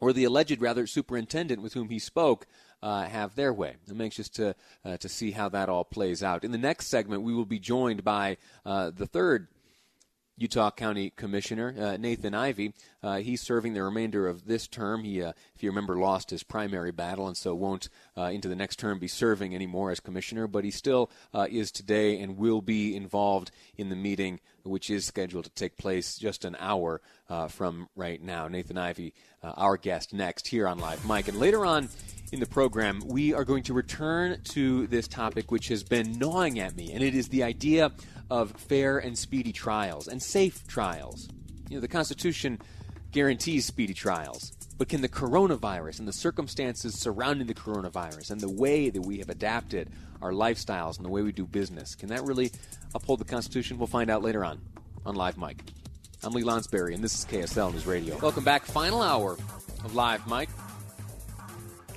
or 0.00 0.12
the 0.12 0.24
alleged 0.24 0.60
rather 0.60 0.86
superintendent 0.86 1.62
with 1.62 1.74
whom 1.74 1.88
he 1.88 1.98
spoke 1.98 2.46
uh, 2.82 3.04
have 3.04 3.34
their 3.34 3.52
way. 3.52 3.76
I'm 3.90 4.00
anxious 4.00 4.28
to 4.30 4.54
uh, 4.84 4.96
to 4.98 5.08
see 5.08 5.30
how 5.30 5.48
that 5.48 5.68
all 5.68 5.84
plays 5.84 6.22
out. 6.22 6.44
In 6.44 6.52
the 6.52 6.58
next 6.58 6.88
segment, 6.88 7.22
we 7.22 7.34
will 7.34 7.46
be 7.46 7.58
joined 7.58 8.04
by 8.04 8.36
uh, 8.66 8.90
the 8.94 9.06
third 9.06 9.48
Utah 10.36 10.70
County 10.70 11.10
Commissioner 11.10 11.74
uh, 11.78 11.96
Nathan 11.96 12.34
Ivie. 12.34 12.72
Uh, 13.02 13.16
he's 13.18 13.40
serving 13.40 13.74
the 13.74 13.82
remainder 13.82 14.26
of 14.26 14.46
this 14.46 14.66
term. 14.66 15.04
He, 15.04 15.22
uh, 15.22 15.32
if 15.54 15.62
you 15.62 15.70
remember, 15.70 15.96
lost 15.96 16.30
his 16.30 16.42
primary 16.42 16.90
battle 16.90 17.28
and 17.28 17.36
so 17.36 17.54
won't 17.54 17.88
uh, 18.16 18.24
into 18.24 18.48
the 18.48 18.56
next 18.56 18.78
term 18.78 18.98
be 18.98 19.06
serving 19.08 19.54
anymore 19.54 19.90
as 19.90 20.00
commissioner. 20.00 20.46
But 20.46 20.64
he 20.64 20.70
still 20.70 21.10
uh, 21.32 21.46
is 21.48 21.70
today 21.70 22.20
and 22.20 22.36
will 22.36 22.62
be 22.62 22.96
involved 22.96 23.52
in 23.76 23.90
the 23.90 23.96
meeting, 23.96 24.40
which 24.64 24.90
is 24.90 25.04
scheduled 25.04 25.44
to 25.44 25.50
take 25.50 25.76
place 25.76 26.16
just 26.16 26.44
an 26.44 26.56
hour 26.58 27.00
uh, 27.28 27.48
from 27.48 27.88
right 27.94 28.20
now. 28.20 28.48
Nathan 28.48 28.76
Ivie, 28.76 29.12
our 29.42 29.76
guest 29.76 30.12
next 30.12 30.48
here 30.48 30.66
on 30.66 30.78
Live 30.78 31.06
Mic, 31.06 31.28
and 31.28 31.38
later 31.38 31.66
on 31.66 31.88
in 32.32 32.40
the 32.40 32.46
program, 32.46 33.00
we 33.06 33.32
are 33.32 33.44
going 33.44 33.62
to 33.62 33.74
return 33.74 34.40
to 34.42 34.86
this 34.88 35.06
topic 35.06 35.52
which 35.52 35.68
has 35.68 35.84
been 35.84 36.18
gnawing 36.18 36.58
at 36.58 36.74
me, 36.74 36.92
and 36.92 37.04
it 37.04 37.14
is 37.14 37.28
the 37.28 37.44
idea 37.44 37.92
of 38.30 38.52
fair 38.52 38.98
and 38.98 39.16
speedy 39.16 39.52
trials 39.52 40.08
and 40.08 40.22
safe 40.22 40.66
trials. 40.66 41.28
You 41.68 41.76
know, 41.76 41.80
the 41.80 41.88
Constitution 41.88 42.58
guarantees 43.12 43.64
speedy 43.64 43.94
trials, 43.94 44.52
but 44.76 44.88
can 44.88 45.00
the 45.00 45.08
coronavirus 45.08 46.00
and 46.00 46.08
the 46.08 46.12
circumstances 46.12 46.98
surrounding 46.98 47.46
the 47.46 47.54
coronavirus 47.54 48.30
and 48.30 48.40
the 48.40 48.50
way 48.50 48.90
that 48.90 49.02
we 49.02 49.18
have 49.18 49.28
adapted 49.28 49.90
our 50.20 50.32
lifestyles 50.32 50.96
and 50.96 51.04
the 51.04 51.10
way 51.10 51.22
we 51.22 51.32
do 51.32 51.46
business, 51.46 51.94
can 51.94 52.08
that 52.08 52.24
really 52.24 52.50
uphold 52.94 53.20
the 53.20 53.24
Constitution? 53.24 53.78
We'll 53.78 53.86
find 53.86 54.10
out 54.10 54.22
later 54.22 54.44
on 54.44 54.60
on 55.06 55.14
Live 55.14 55.38
Mic. 55.38 55.62
I'm 56.22 56.32
Lee 56.32 56.42
Lonsberry, 56.42 56.94
and 56.94 57.04
this 57.04 57.18
is 57.18 57.24
KSL 57.26 57.72
News 57.72 57.86
Radio. 57.86 58.18
Welcome 58.18 58.44
back. 58.44 58.64
Final 58.64 59.02
hour 59.02 59.32
of 59.84 59.94
Live 59.94 60.26
Mic 60.26 60.48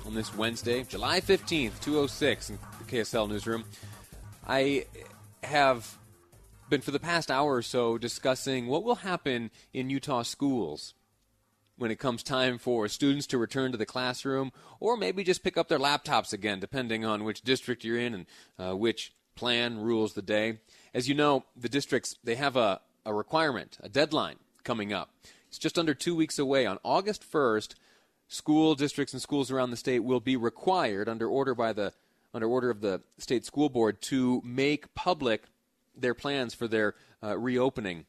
on 0.04 0.14
this 0.14 0.34
Wednesday, 0.34 0.84
July 0.84 1.20
15th, 1.20 1.80
206, 1.80 2.50
in 2.50 2.58
the 2.78 2.84
KSL 2.84 3.28
Newsroom. 3.28 3.64
I 4.46 4.84
have 5.42 5.96
been 6.68 6.80
for 6.80 6.90
the 6.90 7.00
past 7.00 7.30
hour 7.30 7.54
or 7.54 7.62
so 7.62 7.98
discussing 7.98 8.66
what 8.66 8.84
will 8.84 8.96
happen 8.96 9.50
in 9.72 9.90
Utah 9.90 10.22
schools 10.22 10.94
when 11.76 11.90
it 11.90 11.98
comes 11.98 12.22
time 12.22 12.58
for 12.58 12.88
students 12.88 13.26
to 13.28 13.38
return 13.38 13.72
to 13.72 13.78
the 13.78 13.86
classroom 13.86 14.50
or 14.80 14.96
maybe 14.96 15.22
just 15.24 15.44
pick 15.44 15.56
up 15.56 15.68
their 15.68 15.78
laptops 15.78 16.32
again, 16.32 16.60
depending 16.60 17.04
on 17.04 17.24
which 17.24 17.42
district 17.42 17.84
you're 17.84 17.98
in 17.98 18.14
and 18.14 18.26
uh, 18.58 18.76
which 18.76 19.12
plan 19.36 19.78
rules 19.78 20.14
the 20.14 20.22
day. 20.22 20.58
As 20.92 21.08
you 21.08 21.14
know, 21.14 21.44
the 21.56 21.68
districts, 21.68 22.16
they 22.24 22.34
have 22.34 22.56
a, 22.56 22.80
a 23.06 23.14
requirement, 23.14 23.78
a 23.80 23.88
deadline 23.88 24.36
coming 24.64 24.92
up. 24.92 25.10
It's 25.46 25.58
just 25.58 25.78
under 25.78 25.94
two 25.94 26.16
weeks 26.16 26.38
away. 26.38 26.66
On 26.66 26.78
August 26.84 27.24
1st, 27.30 27.74
school 28.26 28.74
districts 28.74 29.12
and 29.12 29.22
schools 29.22 29.50
around 29.50 29.70
the 29.70 29.76
state 29.76 30.00
will 30.00 30.20
be 30.20 30.36
required, 30.36 31.08
under 31.08 31.28
order 31.28 31.54
by 31.54 31.72
the 31.72 31.92
under 32.34 32.46
order 32.46 32.68
of 32.68 32.82
the 32.82 33.00
state 33.16 33.46
school 33.46 33.70
board, 33.70 34.02
to 34.02 34.42
make 34.44 34.94
public 34.94 35.44
their 36.00 36.14
plans 36.14 36.54
for 36.54 36.68
their 36.68 36.94
uh, 37.22 37.36
reopening 37.38 38.06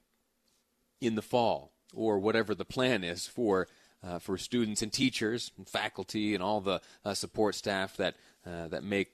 in 1.01 1.15
the 1.15 1.22
fall 1.22 1.72
or 1.93 2.19
whatever 2.19 2.53
the 2.53 2.65
plan 2.65 3.03
is 3.03 3.27
for 3.27 3.67
uh, 4.03 4.19
for 4.19 4.38
students 4.38 4.81
and 4.81 4.93
teachers 4.93 5.51
and 5.58 5.67
faculty 5.67 6.34
and 6.34 6.43
all 6.43 6.62
the 6.62 6.81
uh, 7.03 7.13
support 7.13 7.55
staff 7.55 7.98
that 7.98 8.15
uh, 8.46 8.67
that 8.69 8.84
make 8.84 9.12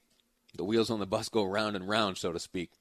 the 0.56 0.64
wheels 0.64 0.90
on 0.90 1.00
the 1.00 1.06
bus 1.06 1.30
go 1.30 1.44
round 1.44 1.76
and 1.76 1.88
round, 1.88 2.18
so 2.18 2.32
to 2.32 2.40
speak. 2.40 2.72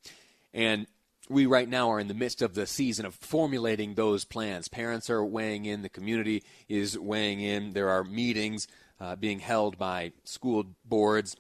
And 0.53 0.87
we 1.29 1.47
right 1.47 1.69
now 1.69 1.91
are 1.91 1.99
in 1.99 2.09
the 2.09 2.15
midst 2.15 2.43
of 2.43 2.55
the 2.55 2.67
season 2.67 3.07
of 3.07 3.15
formulating 3.15 3.95
those 3.95 4.25
plans. 4.25 4.69
Parents 4.69 5.09
are 5.09 5.25
weighing 5.25 5.65
in, 5.65 5.83
the 5.83 5.89
community 5.89 6.45
is 6.69 6.99
weighing 6.99 7.41
in. 7.41 7.73
There 7.73 7.89
are 7.89 8.05
meetings 8.05 8.69
uh, 9.01 9.17
being 9.17 9.41
held 9.41 9.79
by 9.79 10.13
school 10.25 10.67
boards 10.85 11.37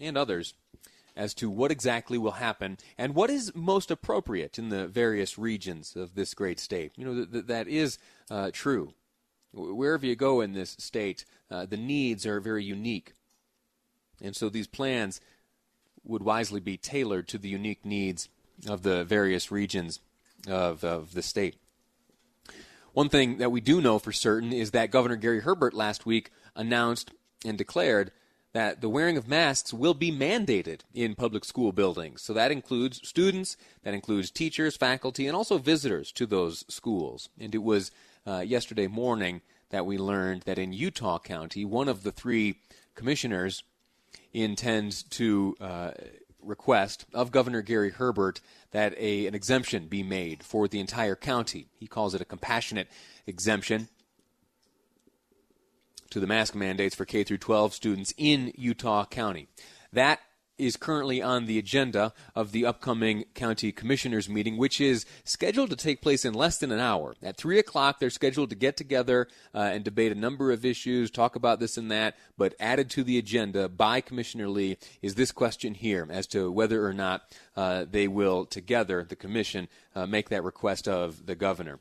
and 0.00 0.16
others 0.16 0.54
as 1.16 1.34
to 1.34 1.48
what 1.48 1.70
exactly 1.70 2.18
will 2.18 2.32
happen 2.32 2.76
and 2.98 3.14
what 3.14 3.30
is 3.30 3.52
most 3.54 3.90
appropriate 3.90 4.58
in 4.58 4.68
the 4.68 4.86
various 4.86 5.38
regions 5.38 5.96
of 5.96 6.14
this 6.14 6.34
great 6.34 6.60
state. 6.60 6.92
You 6.96 7.04
know, 7.06 7.14
th- 7.14 7.32
th- 7.32 7.46
that 7.46 7.68
is 7.68 7.98
uh, 8.30 8.50
true. 8.52 8.92
Wherever 9.52 10.04
you 10.04 10.16
go 10.16 10.40
in 10.42 10.52
this 10.52 10.76
state, 10.78 11.24
uh, 11.50 11.64
the 11.64 11.78
needs 11.78 12.26
are 12.26 12.40
very 12.40 12.64
unique. 12.64 13.14
And 14.22 14.36
so 14.36 14.48
these 14.48 14.66
plans 14.66 15.20
would 16.04 16.22
wisely 16.22 16.60
be 16.60 16.76
tailored 16.76 17.28
to 17.28 17.38
the 17.38 17.48
unique 17.48 17.84
needs 17.84 18.28
of 18.68 18.82
the 18.82 19.04
various 19.04 19.50
regions 19.50 20.00
of, 20.46 20.84
of 20.84 21.14
the 21.14 21.22
state. 21.22 21.56
One 22.92 23.08
thing 23.08 23.38
that 23.38 23.50
we 23.50 23.60
do 23.60 23.80
know 23.80 23.98
for 23.98 24.12
certain 24.12 24.52
is 24.52 24.70
that 24.70 24.90
Governor 24.90 25.16
Gary 25.16 25.40
Herbert 25.40 25.74
last 25.74 26.06
week 26.06 26.30
announced 26.54 27.10
and 27.44 27.58
declared 27.58 28.10
that 28.56 28.80
the 28.80 28.88
wearing 28.88 29.18
of 29.18 29.28
masks 29.28 29.74
will 29.74 29.92
be 29.92 30.10
mandated 30.10 30.80
in 30.94 31.14
public 31.14 31.44
school 31.44 31.72
buildings. 31.72 32.22
So 32.22 32.32
that 32.32 32.50
includes 32.50 33.06
students, 33.06 33.58
that 33.82 33.92
includes 33.92 34.30
teachers, 34.30 34.78
faculty, 34.78 35.26
and 35.26 35.36
also 35.36 35.58
visitors 35.58 36.10
to 36.12 36.24
those 36.24 36.64
schools. 36.66 37.28
And 37.38 37.54
it 37.54 37.62
was 37.62 37.90
uh, 38.26 38.38
yesterday 38.40 38.86
morning 38.86 39.42
that 39.68 39.84
we 39.84 39.98
learned 39.98 40.44
that 40.46 40.58
in 40.58 40.72
Utah 40.72 41.18
County, 41.18 41.66
one 41.66 41.86
of 41.86 42.02
the 42.02 42.12
three 42.12 42.60
commissioners 42.94 43.62
intends 44.32 45.02
to 45.02 45.54
uh, 45.60 45.90
request 46.40 47.04
of 47.12 47.30
Governor 47.30 47.60
Gary 47.60 47.90
Herbert 47.90 48.40
that 48.70 48.94
a, 48.96 49.26
an 49.26 49.34
exemption 49.34 49.86
be 49.86 50.02
made 50.02 50.42
for 50.42 50.66
the 50.66 50.80
entire 50.80 51.16
county. 51.16 51.66
He 51.78 51.86
calls 51.86 52.14
it 52.14 52.22
a 52.22 52.24
compassionate 52.24 52.88
exemption 53.26 53.88
to 56.10 56.20
the 56.20 56.26
mask 56.26 56.54
mandates 56.54 56.94
for 56.94 57.04
K 57.04 57.24
through 57.24 57.38
12 57.38 57.74
students 57.74 58.14
in 58.16 58.52
Utah 58.56 59.04
County. 59.04 59.48
That 59.92 60.20
is 60.58 60.76
currently 60.76 61.20
on 61.20 61.46
the 61.46 61.58
agenda 61.58 62.12
of 62.34 62.52
the 62.52 62.64
upcoming 62.64 63.24
county 63.34 63.72
commissioners 63.72 64.28
meeting, 64.28 64.56
which 64.56 64.80
is 64.80 65.04
scheduled 65.24 65.70
to 65.70 65.76
take 65.76 66.00
place 66.00 66.24
in 66.24 66.34
less 66.34 66.58
than 66.58 66.72
an 66.72 66.80
hour. 66.80 67.14
At 67.22 67.36
3 67.36 67.58
o'clock, 67.58 67.98
they're 67.98 68.10
scheduled 68.10 68.50
to 68.50 68.56
get 68.56 68.76
together 68.76 69.28
uh, 69.54 69.58
and 69.58 69.84
debate 69.84 70.12
a 70.12 70.16
number 70.16 70.52
of 70.52 70.64
issues, 70.64 71.10
talk 71.10 71.36
about 71.36 71.60
this 71.60 71.76
and 71.76 71.90
that, 71.90 72.16
but 72.38 72.54
added 72.58 72.90
to 72.90 73.04
the 73.04 73.18
agenda 73.18 73.68
by 73.68 74.00
Commissioner 74.00 74.48
Lee 74.48 74.78
is 75.02 75.14
this 75.14 75.32
question 75.32 75.74
here 75.74 76.06
as 76.10 76.26
to 76.28 76.50
whether 76.50 76.86
or 76.86 76.94
not 76.94 77.22
uh, 77.56 77.84
they 77.88 78.08
will 78.08 78.46
together, 78.46 79.04
the 79.04 79.16
commission, 79.16 79.68
uh, 79.94 80.06
make 80.06 80.28
that 80.30 80.44
request 80.44 80.88
of 80.88 81.26
the 81.26 81.34
governor. 81.34 81.78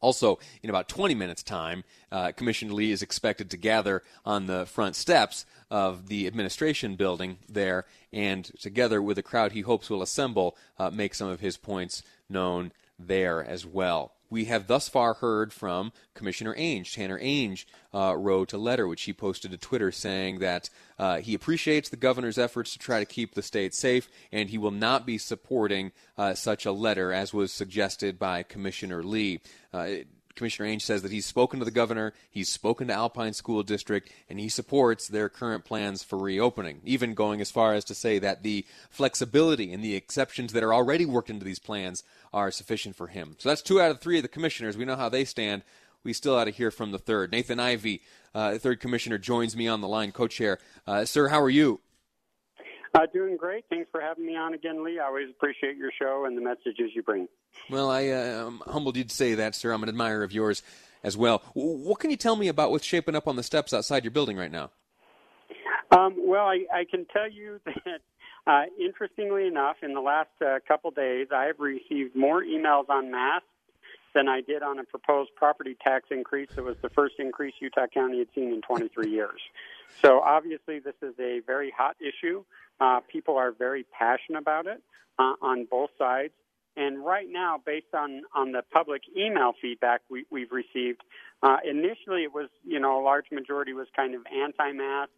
Also, 0.00 0.38
in 0.62 0.70
about 0.70 0.88
20 0.88 1.14
minutes' 1.14 1.42
time, 1.42 1.84
uh, 2.12 2.32
Commissioner 2.32 2.72
Lee 2.72 2.92
is 2.92 3.02
expected 3.02 3.50
to 3.50 3.56
gather 3.56 4.02
on 4.24 4.46
the 4.46 4.66
front 4.66 4.94
steps 4.94 5.46
of 5.70 6.08
the 6.08 6.26
administration 6.26 6.96
building 6.96 7.38
there, 7.48 7.86
and 8.12 8.44
together 8.60 9.00
with 9.00 9.18
a 9.18 9.22
crowd 9.22 9.52
he 9.52 9.62
hopes 9.62 9.88
will 9.88 10.02
assemble, 10.02 10.56
uh, 10.78 10.90
make 10.90 11.14
some 11.14 11.28
of 11.28 11.40
his 11.40 11.56
points 11.56 12.02
known 12.28 12.72
there 12.98 13.44
as 13.44 13.64
well. 13.64 14.15
We 14.36 14.44
have 14.44 14.66
thus 14.66 14.86
far 14.86 15.14
heard 15.14 15.50
from 15.50 15.94
Commissioner 16.12 16.54
Ainge. 16.56 16.92
Tanner 16.92 17.18
Ainge 17.18 17.64
uh, 17.94 18.14
wrote 18.18 18.52
a 18.52 18.58
letter 18.58 18.86
which 18.86 19.04
he 19.04 19.14
posted 19.14 19.50
to 19.50 19.56
Twitter 19.56 19.90
saying 19.90 20.40
that 20.40 20.68
uh, 20.98 21.20
he 21.20 21.32
appreciates 21.32 21.88
the 21.88 21.96
governor's 21.96 22.36
efforts 22.36 22.74
to 22.74 22.78
try 22.78 22.98
to 22.98 23.06
keep 23.06 23.32
the 23.32 23.40
state 23.40 23.72
safe, 23.72 24.10
and 24.30 24.50
he 24.50 24.58
will 24.58 24.70
not 24.70 25.06
be 25.06 25.16
supporting 25.16 25.90
uh, 26.18 26.34
such 26.34 26.66
a 26.66 26.72
letter 26.72 27.14
as 27.14 27.32
was 27.32 27.50
suggested 27.50 28.18
by 28.18 28.42
Commissioner 28.42 29.02
Lee. 29.02 29.40
Uh, 29.72 30.04
Commissioner 30.36 30.68
Ainge 30.68 30.82
says 30.82 31.02
that 31.02 31.10
he's 31.10 31.26
spoken 31.26 31.58
to 31.58 31.64
the 31.64 31.70
governor, 31.70 32.12
he's 32.30 32.50
spoken 32.50 32.88
to 32.88 32.94
Alpine 32.94 33.32
School 33.32 33.62
District, 33.62 34.10
and 34.28 34.38
he 34.38 34.48
supports 34.48 35.08
their 35.08 35.28
current 35.28 35.64
plans 35.64 36.02
for 36.02 36.18
reopening, 36.18 36.80
even 36.84 37.14
going 37.14 37.40
as 37.40 37.50
far 37.50 37.74
as 37.74 37.84
to 37.86 37.94
say 37.94 38.18
that 38.18 38.42
the 38.42 38.64
flexibility 38.90 39.72
and 39.72 39.82
the 39.82 39.96
exceptions 39.96 40.52
that 40.52 40.62
are 40.62 40.74
already 40.74 41.06
worked 41.06 41.30
into 41.30 41.44
these 41.44 41.58
plans 41.58 42.04
are 42.32 42.50
sufficient 42.50 42.94
for 42.94 43.08
him. 43.08 43.34
So 43.38 43.48
that's 43.48 43.62
two 43.62 43.80
out 43.80 43.90
of 43.90 44.00
three 44.00 44.18
of 44.18 44.22
the 44.22 44.28
commissioners. 44.28 44.76
We 44.76 44.84
know 44.84 44.96
how 44.96 45.08
they 45.08 45.24
stand. 45.24 45.62
We 46.04 46.12
still 46.12 46.36
ought 46.36 46.44
to 46.44 46.50
hear 46.50 46.70
from 46.70 46.92
the 46.92 46.98
third. 46.98 47.32
Nathan 47.32 47.58
Ivie, 47.58 48.00
uh, 48.34 48.58
third 48.58 48.78
commissioner, 48.78 49.18
joins 49.18 49.56
me 49.56 49.66
on 49.66 49.80
the 49.80 49.88
line, 49.88 50.12
co 50.12 50.28
chair. 50.28 50.58
Uh, 50.86 51.04
sir, 51.04 51.28
how 51.28 51.40
are 51.40 51.50
you? 51.50 51.80
Uh, 52.96 53.04
doing 53.12 53.36
great. 53.36 53.62
Thanks 53.68 53.90
for 53.92 54.00
having 54.00 54.24
me 54.24 54.36
on 54.36 54.54
again, 54.54 54.82
Lee. 54.82 54.98
I 54.98 55.04
always 55.04 55.28
appreciate 55.28 55.76
your 55.76 55.90
show 56.00 56.24
and 56.24 56.34
the 56.34 56.40
messages 56.40 56.92
you 56.94 57.02
bring. 57.02 57.28
Well, 57.68 57.90
I, 57.90 58.08
uh, 58.08 58.46
am 58.46 58.62
humbled 58.66 58.96
you'd 58.96 59.10
say 59.10 59.34
that, 59.34 59.54
sir. 59.54 59.70
I'm 59.72 59.82
an 59.82 59.90
admirer 59.90 60.22
of 60.22 60.32
yours 60.32 60.62
as 61.02 61.14
well. 61.14 61.42
What 61.52 61.98
can 61.98 62.10
you 62.10 62.16
tell 62.16 62.36
me 62.36 62.48
about 62.48 62.70
what's 62.70 62.86
shaping 62.86 63.14
up 63.14 63.28
on 63.28 63.36
the 63.36 63.42
steps 63.42 63.74
outside 63.74 64.02
your 64.02 64.12
building 64.12 64.38
right 64.38 64.50
now? 64.50 64.70
Um, 65.90 66.14
well, 66.26 66.46
I, 66.46 66.64
I, 66.72 66.84
can 66.90 67.04
tell 67.12 67.30
you 67.30 67.60
that, 67.66 68.00
uh, 68.46 68.62
interestingly 68.80 69.46
enough, 69.46 69.76
in 69.82 69.92
the 69.92 70.00
last 70.00 70.30
uh, 70.40 70.58
couple 70.66 70.90
days, 70.90 71.28
I 71.34 71.44
have 71.44 71.60
received 71.60 72.16
more 72.16 72.42
emails 72.42 72.88
on 72.88 73.10
masks 73.10 73.46
than 74.14 74.26
I 74.26 74.40
did 74.40 74.62
on 74.62 74.78
a 74.78 74.84
proposed 74.84 75.34
property 75.36 75.76
tax 75.84 76.06
increase 76.10 76.48
that 76.56 76.64
was 76.64 76.76
the 76.80 76.88
first 76.88 77.16
increase 77.18 77.52
Utah 77.60 77.86
County 77.92 78.20
had 78.20 78.28
seen 78.34 78.54
in 78.54 78.62
23 78.62 79.10
years. 79.10 79.40
So 80.02 80.20
obviously, 80.20 80.78
this 80.78 80.94
is 81.02 81.14
a 81.18 81.40
very 81.46 81.72
hot 81.76 81.96
issue. 82.00 82.44
Uh, 82.80 83.00
people 83.10 83.36
are 83.36 83.52
very 83.52 83.84
passionate 83.98 84.38
about 84.38 84.66
it 84.66 84.82
uh, 85.18 85.34
on 85.40 85.66
both 85.70 85.90
sides. 85.98 86.32
And 86.76 87.04
right 87.04 87.26
now, 87.28 87.58
based 87.64 87.94
on, 87.94 88.22
on 88.34 88.52
the 88.52 88.62
public 88.70 89.02
email 89.16 89.54
feedback 89.60 90.02
we, 90.10 90.26
we've 90.30 90.52
received, 90.52 91.00
uh, 91.42 91.56
initially 91.64 92.24
it 92.24 92.34
was, 92.34 92.50
you 92.64 92.78
know, 92.78 93.00
a 93.00 93.02
large 93.02 93.26
majority 93.32 93.72
was 93.72 93.88
kind 93.96 94.14
of 94.14 94.22
anti-mask. 94.26 95.10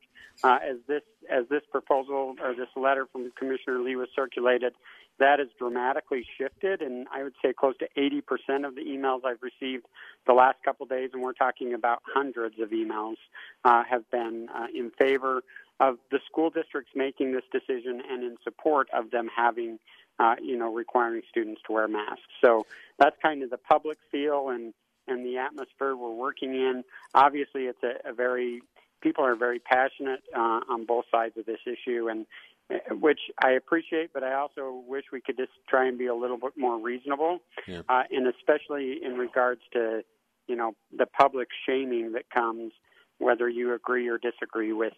Uh, 0.44 0.58
as 0.62 0.76
this 0.86 1.02
as 1.28 1.48
this 1.50 1.62
proposal 1.72 2.36
or 2.40 2.54
this 2.54 2.68
letter 2.76 3.08
from 3.10 3.28
Commissioner 3.36 3.80
Lee 3.80 3.96
was 3.96 4.08
circulated, 4.14 4.72
that 5.18 5.38
has 5.38 5.48
dramatically 5.58 6.24
shifted, 6.38 6.82
and 6.82 7.06
I 7.12 7.22
would 7.22 7.34
say 7.42 7.52
close 7.52 7.74
to 7.78 7.88
80% 7.96 8.66
of 8.66 8.74
the 8.74 8.82
emails 8.82 9.24
I've 9.24 9.42
received 9.42 9.86
the 10.26 10.32
last 10.32 10.58
couple 10.64 10.84
of 10.84 10.90
days, 10.90 11.10
and 11.12 11.22
we're 11.22 11.32
talking 11.32 11.74
about 11.74 12.02
hundreds 12.04 12.60
of 12.60 12.70
emails, 12.70 13.16
uh, 13.64 13.82
have 13.88 14.08
been 14.10 14.48
uh, 14.54 14.66
in 14.74 14.90
favor 14.98 15.42
of 15.80 15.98
the 16.10 16.18
school 16.30 16.50
districts 16.50 16.92
making 16.94 17.32
this 17.32 17.44
decision 17.52 18.02
and 18.08 18.24
in 18.24 18.36
support 18.42 18.88
of 18.92 19.10
them 19.10 19.28
having, 19.34 19.78
uh, 20.18 20.34
you 20.42 20.56
know, 20.56 20.72
requiring 20.72 21.22
students 21.30 21.60
to 21.66 21.72
wear 21.72 21.88
masks. 21.88 22.22
So 22.42 22.66
that's 22.98 23.16
kind 23.22 23.42
of 23.42 23.50
the 23.50 23.58
public 23.58 23.98
feel 24.10 24.50
and 24.50 24.74
and 25.06 25.24
the 25.24 25.38
atmosphere 25.38 25.96
we're 25.96 26.12
working 26.12 26.54
in. 26.54 26.84
Obviously, 27.14 27.62
it's 27.62 27.82
a, 27.82 28.10
a 28.10 28.12
very 28.12 28.60
people 29.00 29.24
are 29.24 29.36
very 29.36 29.58
passionate 29.58 30.22
uh, 30.36 30.60
on 30.68 30.84
both 30.84 31.04
sides 31.10 31.36
of 31.38 31.46
this 31.46 31.60
issue, 31.66 32.08
and 32.08 32.26
which 32.90 33.20
I 33.42 33.52
appreciate, 33.52 34.12
but 34.12 34.22
I 34.22 34.34
also 34.34 34.82
wish 34.86 35.04
we 35.12 35.20
could 35.20 35.36
just 35.36 35.52
try 35.68 35.86
and 35.86 35.98
be 35.98 36.06
a 36.06 36.14
little 36.14 36.36
bit 36.36 36.52
more 36.56 36.78
reasonable, 36.78 37.38
yeah. 37.66 37.82
uh, 37.88 38.02
and 38.10 38.26
especially 38.26 39.00
in 39.02 39.16
regards 39.16 39.62
to 39.72 40.02
you 40.46 40.56
know 40.56 40.72
the 40.96 41.06
public 41.06 41.48
shaming 41.66 42.12
that 42.12 42.30
comes 42.30 42.72
whether 43.18 43.48
you 43.48 43.74
agree 43.74 44.08
or 44.08 44.18
disagree 44.18 44.72
with 44.72 44.94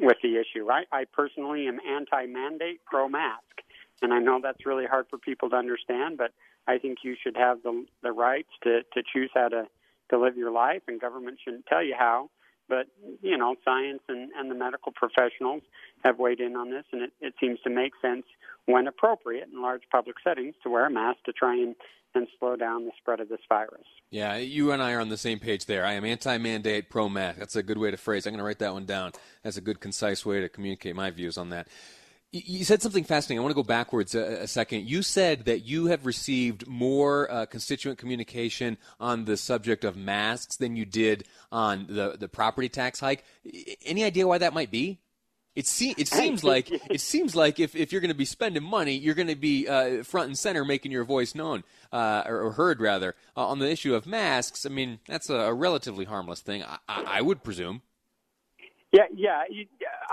with 0.00 0.16
the 0.22 0.36
issue. 0.36 0.70
I, 0.70 0.84
I 0.90 1.04
personally 1.12 1.66
am 1.68 1.78
anti-mandate, 1.86 2.80
pro-mask, 2.86 3.60
and 4.00 4.12
I 4.12 4.20
know 4.20 4.40
that's 4.42 4.64
really 4.64 4.86
hard 4.86 5.06
for 5.10 5.18
people 5.18 5.50
to 5.50 5.56
understand, 5.56 6.16
but 6.16 6.32
I 6.66 6.78
think 6.78 6.98
you 7.02 7.16
should 7.22 7.36
have 7.36 7.62
the 7.62 7.84
the 8.02 8.12
rights 8.12 8.50
to 8.62 8.82
to 8.94 9.02
choose 9.12 9.30
how 9.34 9.48
to 9.48 9.66
to 10.10 10.18
live 10.18 10.36
your 10.36 10.52
life, 10.52 10.82
and 10.86 11.00
government 11.00 11.38
shouldn't 11.44 11.66
tell 11.66 11.82
you 11.82 11.94
how. 11.98 12.30
But 12.68 12.86
you 13.22 13.36
know, 13.36 13.56
science 13.64 14.02
and, 14.08 14.30
and 14.36 14.50
the 14.50 14.54
medical 14.54 14.92
professionals 14.92 15.62
have 16.04 16.18
weighed 16.18 16.40
in 16.40 16.56
on 16.56 16.70
this, 16.70 16.84
and 16.92 17.02
it, 17.02 17.12
it 17.20 17.34
seems 17.40 17.60
to 17.64 17.70
make 17.70 17.92
sense 18.00 18.24
when 18.66 18.86
appropriate 18.86 19.48
in 19.52 19.60
large 19.60 19.82
public 19.90 20.16
settings 20.22 20.54
to 20.62 20.70
wear 20.70 20.86
a 20.86 20.90
mask 20.90 21.18
to 21.24 21.32
try 21.32 21.54
and 21.54 21.74
and 22.14 22.28
slow 22.38 22.56
down 22.56 22.84
the 22.84 22.92
spread 22.98 23.20
of 23.20 23.28
this 23.28 23.40
virus. 23.48 23.86
Yeah, 24.10 24.36
you 24.36 24.72
and 24.72 24.82
I 24.82 24.92
are 24.92 25.00
on 25.00 25.08
the 25.08 25.16
same 25.16 25.38
page 25.38 25.64
there. 25.64 25.84
I 25.84 25.92
am 25.92 26.04
anti-mandate, 26.04 26.90
pro-mask. 26.90 27.38
That's 27.38 27.56
a 27.56 27.62
good 27.62 27.78
way 27.78 27.90
to 27.90 27.96
phrase. 27.96 28.26
I'm 28.26 28.32
going 28.32 28.38
to 28.38 28.44
write 28.44 28.58
that 28.58 28.74
one 28.74 28.84
down. 28.84 29.12
That's 29.42 29.56
a 29.56 29.62
good, 29.62 29.80
concise 29.80 30.26
way 30.26 30.40
to 30.40 30.48
communicate 30.50 30.94
my 30.94 31.10
views 31.10 31.38
on 31.38 31.50
that. 31.50 31.68
You 32.34 32.64
said 32.64 32.80
something 32.80 33.04
fascinating. 33.04 33.40
I 33.40 33.42
want 33.42 33.50
to 33.50 33.62
go 33.62 33.62
backwards 33.62 34.14
a, 34.14 34.42
a 34.42 34.46
second. 34.46 34.88
You 34.88 35.02
said 35.02 35.44
that 35.44 35.66
you 35.66 35.86
have 35.86 36.06
received 36.06 36.66
more 36.66 37.30
uh, 37.30 37.44
constituent 37.44 37.98
communication 37.98 38.78
on 38.98 39.26
the 39.26 39.36
subject 39.36 39.84
of 39.84 39.96
masks 39.96 40.56
than 40.56 40.74
you 40.74 40.86
did 40.86 41.24
on 41.50 41.86
the, 41.90 42.16
the 42.18 42.28
property 42.28 42.70
tax 42.70 43.00
hike. 43.00 43.22
Any 43.84 44.02
idea 44.02 44.26
why 44.26 44.38
that 44.38 44.54
might 44.54 44.70
be? 44.70 44.98
It, 45.54 45.66
se- 45.66 45.96
it 45.98 46.08
seems 46.08 46.42
like 46.42 46.70
it 46.90 47.02
seems 47.02 47.36
like 47.36 47.60
if, 47.60 47.76
if 47.76 47.92
you're 47.92 48.00
going 48.00 48.10
to 48.10 48.16
be 48.16 48.24
spending 48.24 48.62
money, 48.62 48.94
you're 48.94 49.14
going 49.14 49.28
to 49.28 49.36
be 49.36 49.68
uh, 49.68 50.02
front 50.02 50.28
and 50.28 50.38
center, 50.38 50.64
making 50.64 50.90
your 50.90 51.04
voice 51.04 51.34
known 51.34 51.64
uh, 51.92 52.22
or, 52.24 52.40
or, 52.40 52.52
heard 52.52 52.80
rather 52.80 53.14
uh, 53.36 53.46
on 53.46 53.58
the 53.58 53.70
issue 53.70 53.94
of 53.94 54.06
masks. 54.06 54.64
I 54.64 54.70
mean, 54.70 55.00
that's 55.06 55.28
a, 55.28 55.34
a 55.34 55.52
relatively 55.52 56.06
harmless 56.06 56.40
thing, 56.40 56.64
I, 56.64 56.78
I 56.88 57.20
would 57.20 57.44
presume. 57.44 57.82
Yeah, 58.92 59.04
yeah. 59.14 59.42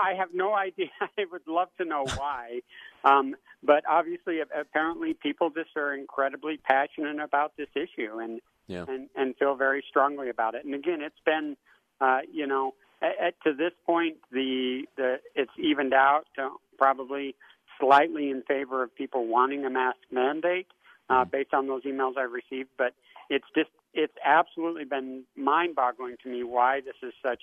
I 0.02 0.14
have 0.14 0.30
no 0.32 0.54
idea. 0.68 0.88
I 1.00 1.24
would 1.30 1.46
love 1.46 1.68
to 1.78 1.84
know 1.84 2.04
why. 2.16 2.60
Um, 3.04 3.36
but 3.62 3.84
obviously, 3.88 4.40
apparently, 4.40 5.14
people 5.14 5.50
just 5.50 5.76
are 5.76 5.94
incredibly 5.94 6.56
passionate 6.56 7.20
about 7.20 7.52
this 7.56 7.68
issue 7.74 8.18
and 8.18 8.40
yeah. 8.66 8.84
and 8.88 9.08
and 9.14 9.36
feel 9.36 9.54
very 9.54 9.84
strongly 9.88 10.30
about 10.30 10.54
it. 10.54 10.64
And 10.64 10.74
again, 10.74 11.02
it's 11.02 11.20
been, 11.26 11.56
uh, 12.00 12.20
you 12.32 12.46
know, 12.46 12.74
at, 13.02 13.26
at, 13.26 13.34
to 13.44 13.52
this 13.54 13.72
point, 13.84 14.16
the 14.32 14.84
the 14.96 15.16
it's 15.34 15.50
evened 15.58 15.92
out 15.92 16.24
to 16.36 16.50
probably 16.78 17.34
slightly 17.78 18.30
in 18.30 18.42
favor 18.42 18.82
of 18.82 18.94
people 18.94 19.26
wanting 19.26 19.64
a 19.64 19.70
mask 19.70 19.98
mandate 20.10 20.68
uh, 21.08 21.14
mm-hmm. 21.14 21.30
based 21.30 21.52
on 21.52 21.66
those 21.66 21.82
emails 21.82 22.16
I've 22.16 22.32
received. 22.32 22.70
But 22.78 22.94
it's 23.28 23.46
just 23.54 23.70
it's 23.92 24.14
absolutely 24.24 24.84
been 24.84 25.24
mind-boggling 25.36 26.16
to 26.22 26.28
me 26.28 26.44
why 26.44 26.80
this 26.80 26.94
is 27.02 27.12
such 27.22 27.42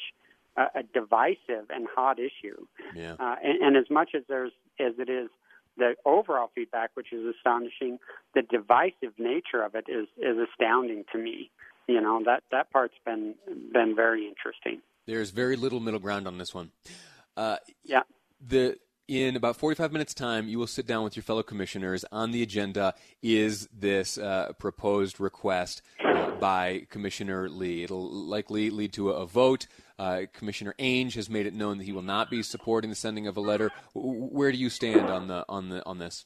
a, 0.58 0.80
a 0.80 0.84
divisive 0.94 1.70
and 1.70 1.88
hot 1.96 2.18
issue. 2.20 2.66
Yeah. 2.96 3.16
Uh, 3.20 3.36
and, 3.44 3.62
and 3.62 3.78
as 3.78 3.90
much 3.90 4.10
as 4.16 4.24
there's 4.28 4.52
as 4.80 4.94
it 5.00 5.10
is 5.10 5.30
the 5.78 5.94
overall 6.06 6.50
feedback, 6.56 6.92
which 6.96 7.14
is 7.14 7.24
astonishing, 7.36 8.00
the 8.34 8.42
divisive 8.42 9.14
nature 9.18 9.64
of 9.64 9.76
it 9.76 9.86
is 9.88 10.08
is 10.18 10.38
astounding 10.52 11.06
to 11.12 11.18
me. 11.18 11.52
You 11.88 12.02
know 12.02 12.22
that 12.26 12.44
that 12.52 12.72
part's 12.72 12.96
been 13.06 13.36
been 13.72 13.96
very 13.96 14.28
interesting. 14.28 14.82
There's 15.06 15.30
very 15.32 15.56
little 15.56 15.80
middle 15.80 16.00
ground 16.00 16.28
on 16.28 16.38
this 16.38 16.54
one. 16.54 16.72
Uh, 17.38 17.58
yeah. 17.86 18.02
The 18.46 18.78
in 19.08 19.36
about 19.36 19.56
45 19.56 19.92
minutes 19.92 20.14
time 20.14 20.48
you 20.48 20.60
will 20.60 20.68
sit 20.68 20.86
down 20.86 21.04
with 21.04 21.16
your 21.16 21.24
fellow 21.24 21.44
commissioners 21.44 22.04
on 22.12 22.32
the 22.32 22.44
agenda 22.44 22.94
is 23.22 23.68
this 23.74 24.18
uh, 24.18 24.52
proposed 24.60 25.20
request 25.20 25.82
uh, 26.04 26.32
by 26.32 26.86
commissioner 26.90 27.50
lee 27.50 27.84
it'll 27.84 28.10
likely 28.10 28.70
lead 28.70 28.92
to 28.94 29.12
a, 29.12 29.14
a 29.14 29.26
vote 29.26 29.68
uh, 30.00 30.22
Commissioner 30.34 30.76
Ainge 30.78 31.16
has 31.16 31.30
made 31.30 31.46
it 31.46 31.54
known 31.54 31.80
that 31.80 31.86
he 31.86 31.92
will 31.92 32.04
not 32.04 32.30
be 32.30 32.44
supporting 32.44 32.90
the 32.90 32.96
sending 32.96 33.28
of 33.28 33.36
a 33.36 33.42
letter. 33.42 33.72
Where 33.96 34.52
do 34.52 34.58
you 34.58 34.70
stand 34.70 35.10
on 35.10 35.28
the 35.28 35.44
on 35.50 35.70
the 35.70 35.84
on 35.86 35.98
this? 35.98 36.26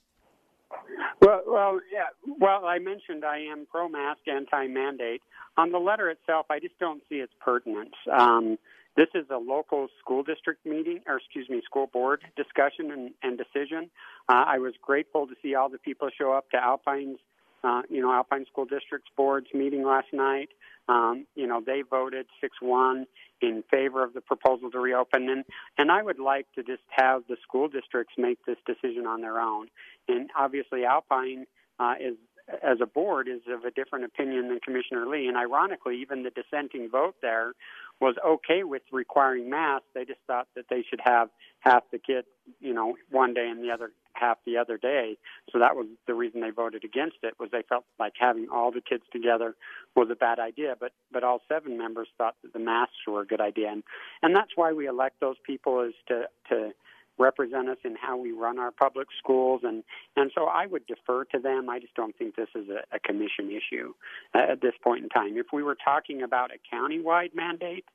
Well, 1.21 1.41
well, 1.47 1.79
yeah. 1.91 2.07
Well, 2.25 2.65
I 2.65 2.79
mentioned 2.79 3.23
I 3.23 3.39
am 3.51 3.67
pro-mask, 3.69 4.21
anti-mandate. 4.27 5.21
On 5.55 5.71
the 5.71 5.77
letter 5.77 6.09
itself, 6.09 6.47
I 6.49 6.59
just 6.59 6.77
don't 6.79 7.03
see 7.07 7.15
its 7.15 7.33
pertinence. 7.39 7.93
Um, 8.11 8.57
this 8.95 9.07
is 9.15 9.25
a 9.29 9.37
local 9.37 9.87
school 9.99 10.23
district 10.23 10.65
meeting, 10.65 10.99
or 11.07 11.17
excuse 11.17 11.49
me, 11.49 11.61
school 11.63 11.87
board 11.87 12.21
discussion 12.35 12.91
and, 12.91 13.11
and 13.23 13.37
decision. 13.37 13.89
Uh, 14.27 14.43
I 14.47 14.59
was 14.59 14.73
grateful 14.81 15.27
to 15.27 15.33
see 15.41 15.55
all 15.55 15.69
the 15.69 15.77
people 15.77 16.09
show 16.17 16.33
up 16.33 16.49
to 16.51 16.57
Alpine's, 16.57 17.19
uh, 17.63 17.83
you 17.89 18.01
know, 18.01 18.11
Alpine 18.11 18.45
School 18.51 18.65
District's 18.65 19.09
board's 19.15 19.47
meeting 19.53 19.85
last 19.85 20.07
night. 20.11 20.49
Um, 20.89 21.25
you 21.35 21.47
know, 21.47 21.61
they 21.65 21.83
voted 21.89 22.25
6 22.41 22.57
1 22.59 23.05
in 23.41 23.63
favor 23.71 24.03
of 24.03 24.13
the 24.13 24.21
proposal 24.21 24.69
to 24.71 24.79
reopen. 24.79 25.29
And, 25.29 25.45
and 25.77 25.91
I 25.91 26.01
would 26.01 26.19
like 26.19 26.47
to 26.55 26.63
just 26.63 26.83
have 26.89 27.21
the 27.29 27.37
school 27.43 27.69
districts 27.69 28.15
make 28.17 28.39
this 28.45 28.57
decision 28.65 29.05
on 29.05 29.21
their 29.21 29.39
own. 29.39 29.67
And 30.07 30.29
obviously, 30.37 30.83
Alpine 30.83 31.45
uh, 31.79 31.93
is 31.99 32.15
as 32.63 32.79
a 32.81 32.85
board 32.85 33.27
is 33.27 33.41
of 33.47 33.63
a 33.63 33.71
different 33.71 34.05
opinion 34.05 34.49
than 34.49 34.59
Commissioner 34.59 35.05
Lee. 35.07 35.27
And 35.27 35.37
ironically, 35.37 36.01
even 36.01 36.23
the 36.23 36.31
dissenting 36.31 36.89
vote 36.89 37.15
there 37.21 37.53
was 38.01 38.15
okay 38.25 38.63
with 38.63 38.81
requiring 38.91 39.49
masks. 39.49 39.85
They 39.93 40.05
just 40.05 40.19
thought 40.25 40.47
that 40.55 40.65
they 40.69 40.83
should 40.89 40.99
have 41.03 41.29
half 41.59 41.83
the 41.91 41.99
kids, 41.99 42.27
you 42.59 42.73
know, 42.73 42.95
one 43.11 43.33
day 43.33 43.47
and 43.47 43.63
the 43.63 43.71
other 43.71 43.91
half 44.13 44.39
the 44.45 44.57
other 44.57 44.77
day. 44.77 45.17
So 45.51 45.59
that 45.59 45.75
was 45.75 45.85
the 46.07 46.15
reason 46.15 46.41
they 46.41 46.49
voted 46.49 46.83
against 46.83 47.17
it 47.23 47.35
was 47.39 47.49
they 47.51 47.63
felt 47.69 47.85
like 47.99 48.13
having 48.19 48.47
all 48.51 48.71
the 48.71 48.81
kids 48.81 49.03
together 49.11 49.55
was 49.95 50.09
a 50.11 50.15
bad 50.15 50.39
idea. 50.39 50.75
But 50.79 50.91
but 51.11 51.23
all 51.23 51.41
seven 51.47 51.77
members 51.77 52.07
thought 52.17 52.35
that 52.43 52.53
the 52.53 52.59
masks 52.59 52.95
were 53.07 53.21
a 53.21 53.25
good 53.25 53.41
idea, 53.41 53.71
and 53.71 53.83
and 54.21 54.35
that's 54.35 54.51
why 54.55 54.73
we 54.73 54.87
elect 54.87 55.19
those 55.21 55.37
people 55.45 55.81
is 55.81 55.93
to 56.07 56.23
to 56.49 56.71
represent 57.17 57.69
us 57.69 57.77
in 57.83 57.95
how 57.95 58.17
we 58.17 58.31
run 58.31 58.57
our 58.57 58.71
public 58.71 59.07
schools 59.17 59.61
and 59.63 59.83
and 60.15 60.31
so 60.35 60.45
I 60.45 60.65
would 60.65 60.85
defer 60.87 61.25
to 61.25 61.39
them. 61.39 61.69
I 61.69 61.79
just 61.79 61.95
don't 61.95 62.17
think 62.17 62.35
this 62.35 62.49
is 62.55 62.67
a, 62.69 62.95
a 62.95 62.99
commission 62.99 63.49
issue 63.49 63.93
at 64.33 64.61
this 64.61 64.73
point 64.83 65.03
in 65.03 65.09
time. 65.09 65.37
If 65.37 65.47
we 65.53 65.63
were 65.63 65.77
talking 65.83 66.23
about 66.23 66.51
a 66.51 66.75
countywide 66.75 67.35
mandate 67.35 67.85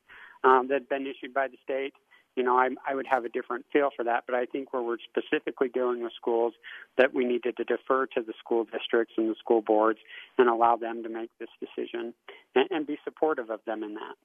um, 0.43 0.67
that 0.69 0.75
had 0.75 0.89
been 0.89 1.07
issued 1.07 1.33
by 1.33 1.47
the 1.47 1.57
state, 1.63 1.93
you 2.37 2.43
know, 2.43 2.55
I, 2.55 2.69
I 2.87 2.93
would 2.93 3.07
have 3.07 3.25
a 3.25 3.29
different 3.29 3.65
feel 3.73 3.89
for 3.95 4.05
that. 4.05 4.25
But 4.27 4.35
I 4.35 4.45
think 4.45 4.71
where 4.71 4.83
we're 4.83 4.97
specifically 5.09 5.69
dealing 5.69 6.03
with 6.03 6.13
schools, 6.15 6.53
that 6.97 7.13
we 7.13 7.25
needed 7.25 7.57
to 7.57 7.63
defer 7.63 8.05
to 8.05 8.21
the 8.21 8.33
school 8.39 8.65
districts 8.65 9.15
and 9.17 9.29
the 9.29 9.35
school 9.39 9.61
boards 9.61 9.99
and 10.37 10.47
allow 10.47 10.75
them 10.75 11.03
to 11.03 11.09
make 11.09 11.31
this 11.39 11.49
decision 11.59 12.13
and, 12.55 12.67
and 12.69 12.87
be 12.87 12.97
supportive 13.03 13.49
of 13.49 13.59
them 13.65 13.83
in 13.83 13.95
that. 13.95 14.15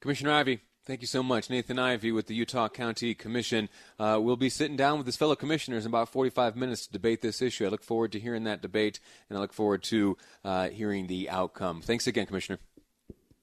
Commissioner 0.00 0.30
Ivie, 0.30 0.60
Thank 0.90 1.02
you 1.02 1.06
so 1.06 1.22
much. 1.22 1.48
Nathan 1.48 1.76
Ivie 1.76 2.12
with 2.12 2.26
the 2.26 2.34
Utah 2.34 2.68
County 2.68 3.14
Commission. 3.14 3.68
Uh, 3.96 4.18
we'll 4.20 4.34
be 4.34 4.48
sitting 4.48 4.74
down 4.74 4.98
with 4.98 5.06
his 5.06 5.16
fellow 5.16 5.36
commissioners 5.36 5.84
in 5.84 5.90
about 5.92 6.08
45 6.08 6.56
minutes 6.56 6.88
to 6.88 6.92
debate 6.92 7.22
this 7.22 7.40
issue. 7.40 7.64
I 7.64 7.68
look 7.68 7.84
forward 7.84 8.10
to 8.10 8.18
hearing 8.18 8.42
that 8.42 8.60
debate, 8.60 8.98
and 9.28 9.38
I 9.38 9.40
look 9.40 9.52
forward 9.52 9.84
to 9.84 10.16
uh, 10.44 10.68
hearing 10.70 11.06
the 11.06 11.30
outcome. 11.30 11.80
Thanks 11.80 12.08
again, 12.08 12.26
Commissioner. 12.26 12.58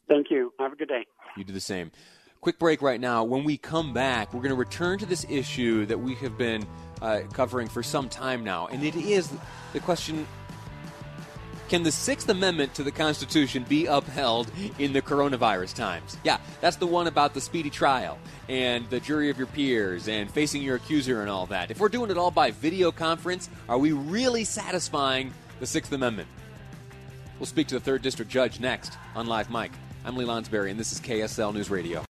Thank 0.10 0.30
you. 0.30 0.52
Have 0.60 0.74
a 0.74 0.76
good 0.76 0.90
day. 0.90 1.06
You 1.38 1.46
do 1.46 1.54
the 1.54 1.62
same. 1.62 1.92
Quick 2.42 2.60
break 2.60 2.82
right 2.82 3.00
now. 3.00 3.24
When 3.24 3.46
we 3.46 3.56
come 3.56 3.94
back, 3.94 4.34
we're 4.34 4.42
going 4.42 4.50
to 4.50 4.56
return 4.56 5.00
to 5.00 5.06
this 5.06 5.26
issue 5.30 5.86
that 5.86 6.02
we 6.02 6.16
have 6.16 6.38
been 6.38 6.68
uh, 7.02 7.22
covering 7.32 7.70
for 7.70 7.82
some 7.82 8.10
time 8.10 8.44
now, 8.44 8.68
and 8.68 8.84
it 8.84 8.98
is 8.98 9.32
the 9.72 9.80
question 9.80 10.28
can 11.68 11.84
the 11.84 11.92
Sixth 11.92 12.30
Amendment 12.30 12.74
to 12.76 12.84
the 12.84 12.92
Constitution 12.92 13.66
be 13.68 13.86
upheld 13.86 14.50
in 14.80 14.94
the 14.94 15.02
coronavirus 15.02 15.76
times? 15.76 16.18
Yeah, 16.24 16.38
that's 16.62 16.78
the 16.78 16.88
one 16.88 17.08
about 17.08 17.34
the 17.34 17.42
speedy 17.42 17.70
trial 17.70 18.18
and 18.48 18.90
the 18.90 19.00
jury 19.00 19.30
of 19.30 19.38
your 19.38 19.48
peers 19.48 20.08
and 20.08 20.32
facing 20.32 20.62
your 20.62 20.78
accuser 20.78 21.22
and 21.22 21.30
all 21.30 21.46
that. 21.48 21.70
If 21.70 21.80
we're 21.80 21.90
doing 21.90 22.10
it 22.10 22.18
all 22.18 22.32
by 22.32 22.52
video 22.52 22.92
conference, 22.92 23.50
are 23.68 23.78
we 23.78 23.92
really 23.92 24.44
satisfying 24.44 25.34
the 25.60 25.66
Sixth 25.66 25.92
Amendment? 25.92 26.30
We'll 27.40 27.46
speak 27.46 27.68
to 27.68 27.76
the 27.76 27.82
third 27.82 28.02
district 28.02 28.32
judge 28.32 28.60
next 28.60 28.98
on 29.16 29.28
Live 29.28 29.52
Mic. 29.52 29.72
I'm 30.06 30.16
Lee 30.16 30.26
Lonsberry, 30.26 30.72
and 30.72 30.80
this 30.80 30.92
is 30.92 31.02
KSL 31.02 31.54
News 31.54 31.70
Radio. 31.70 32.06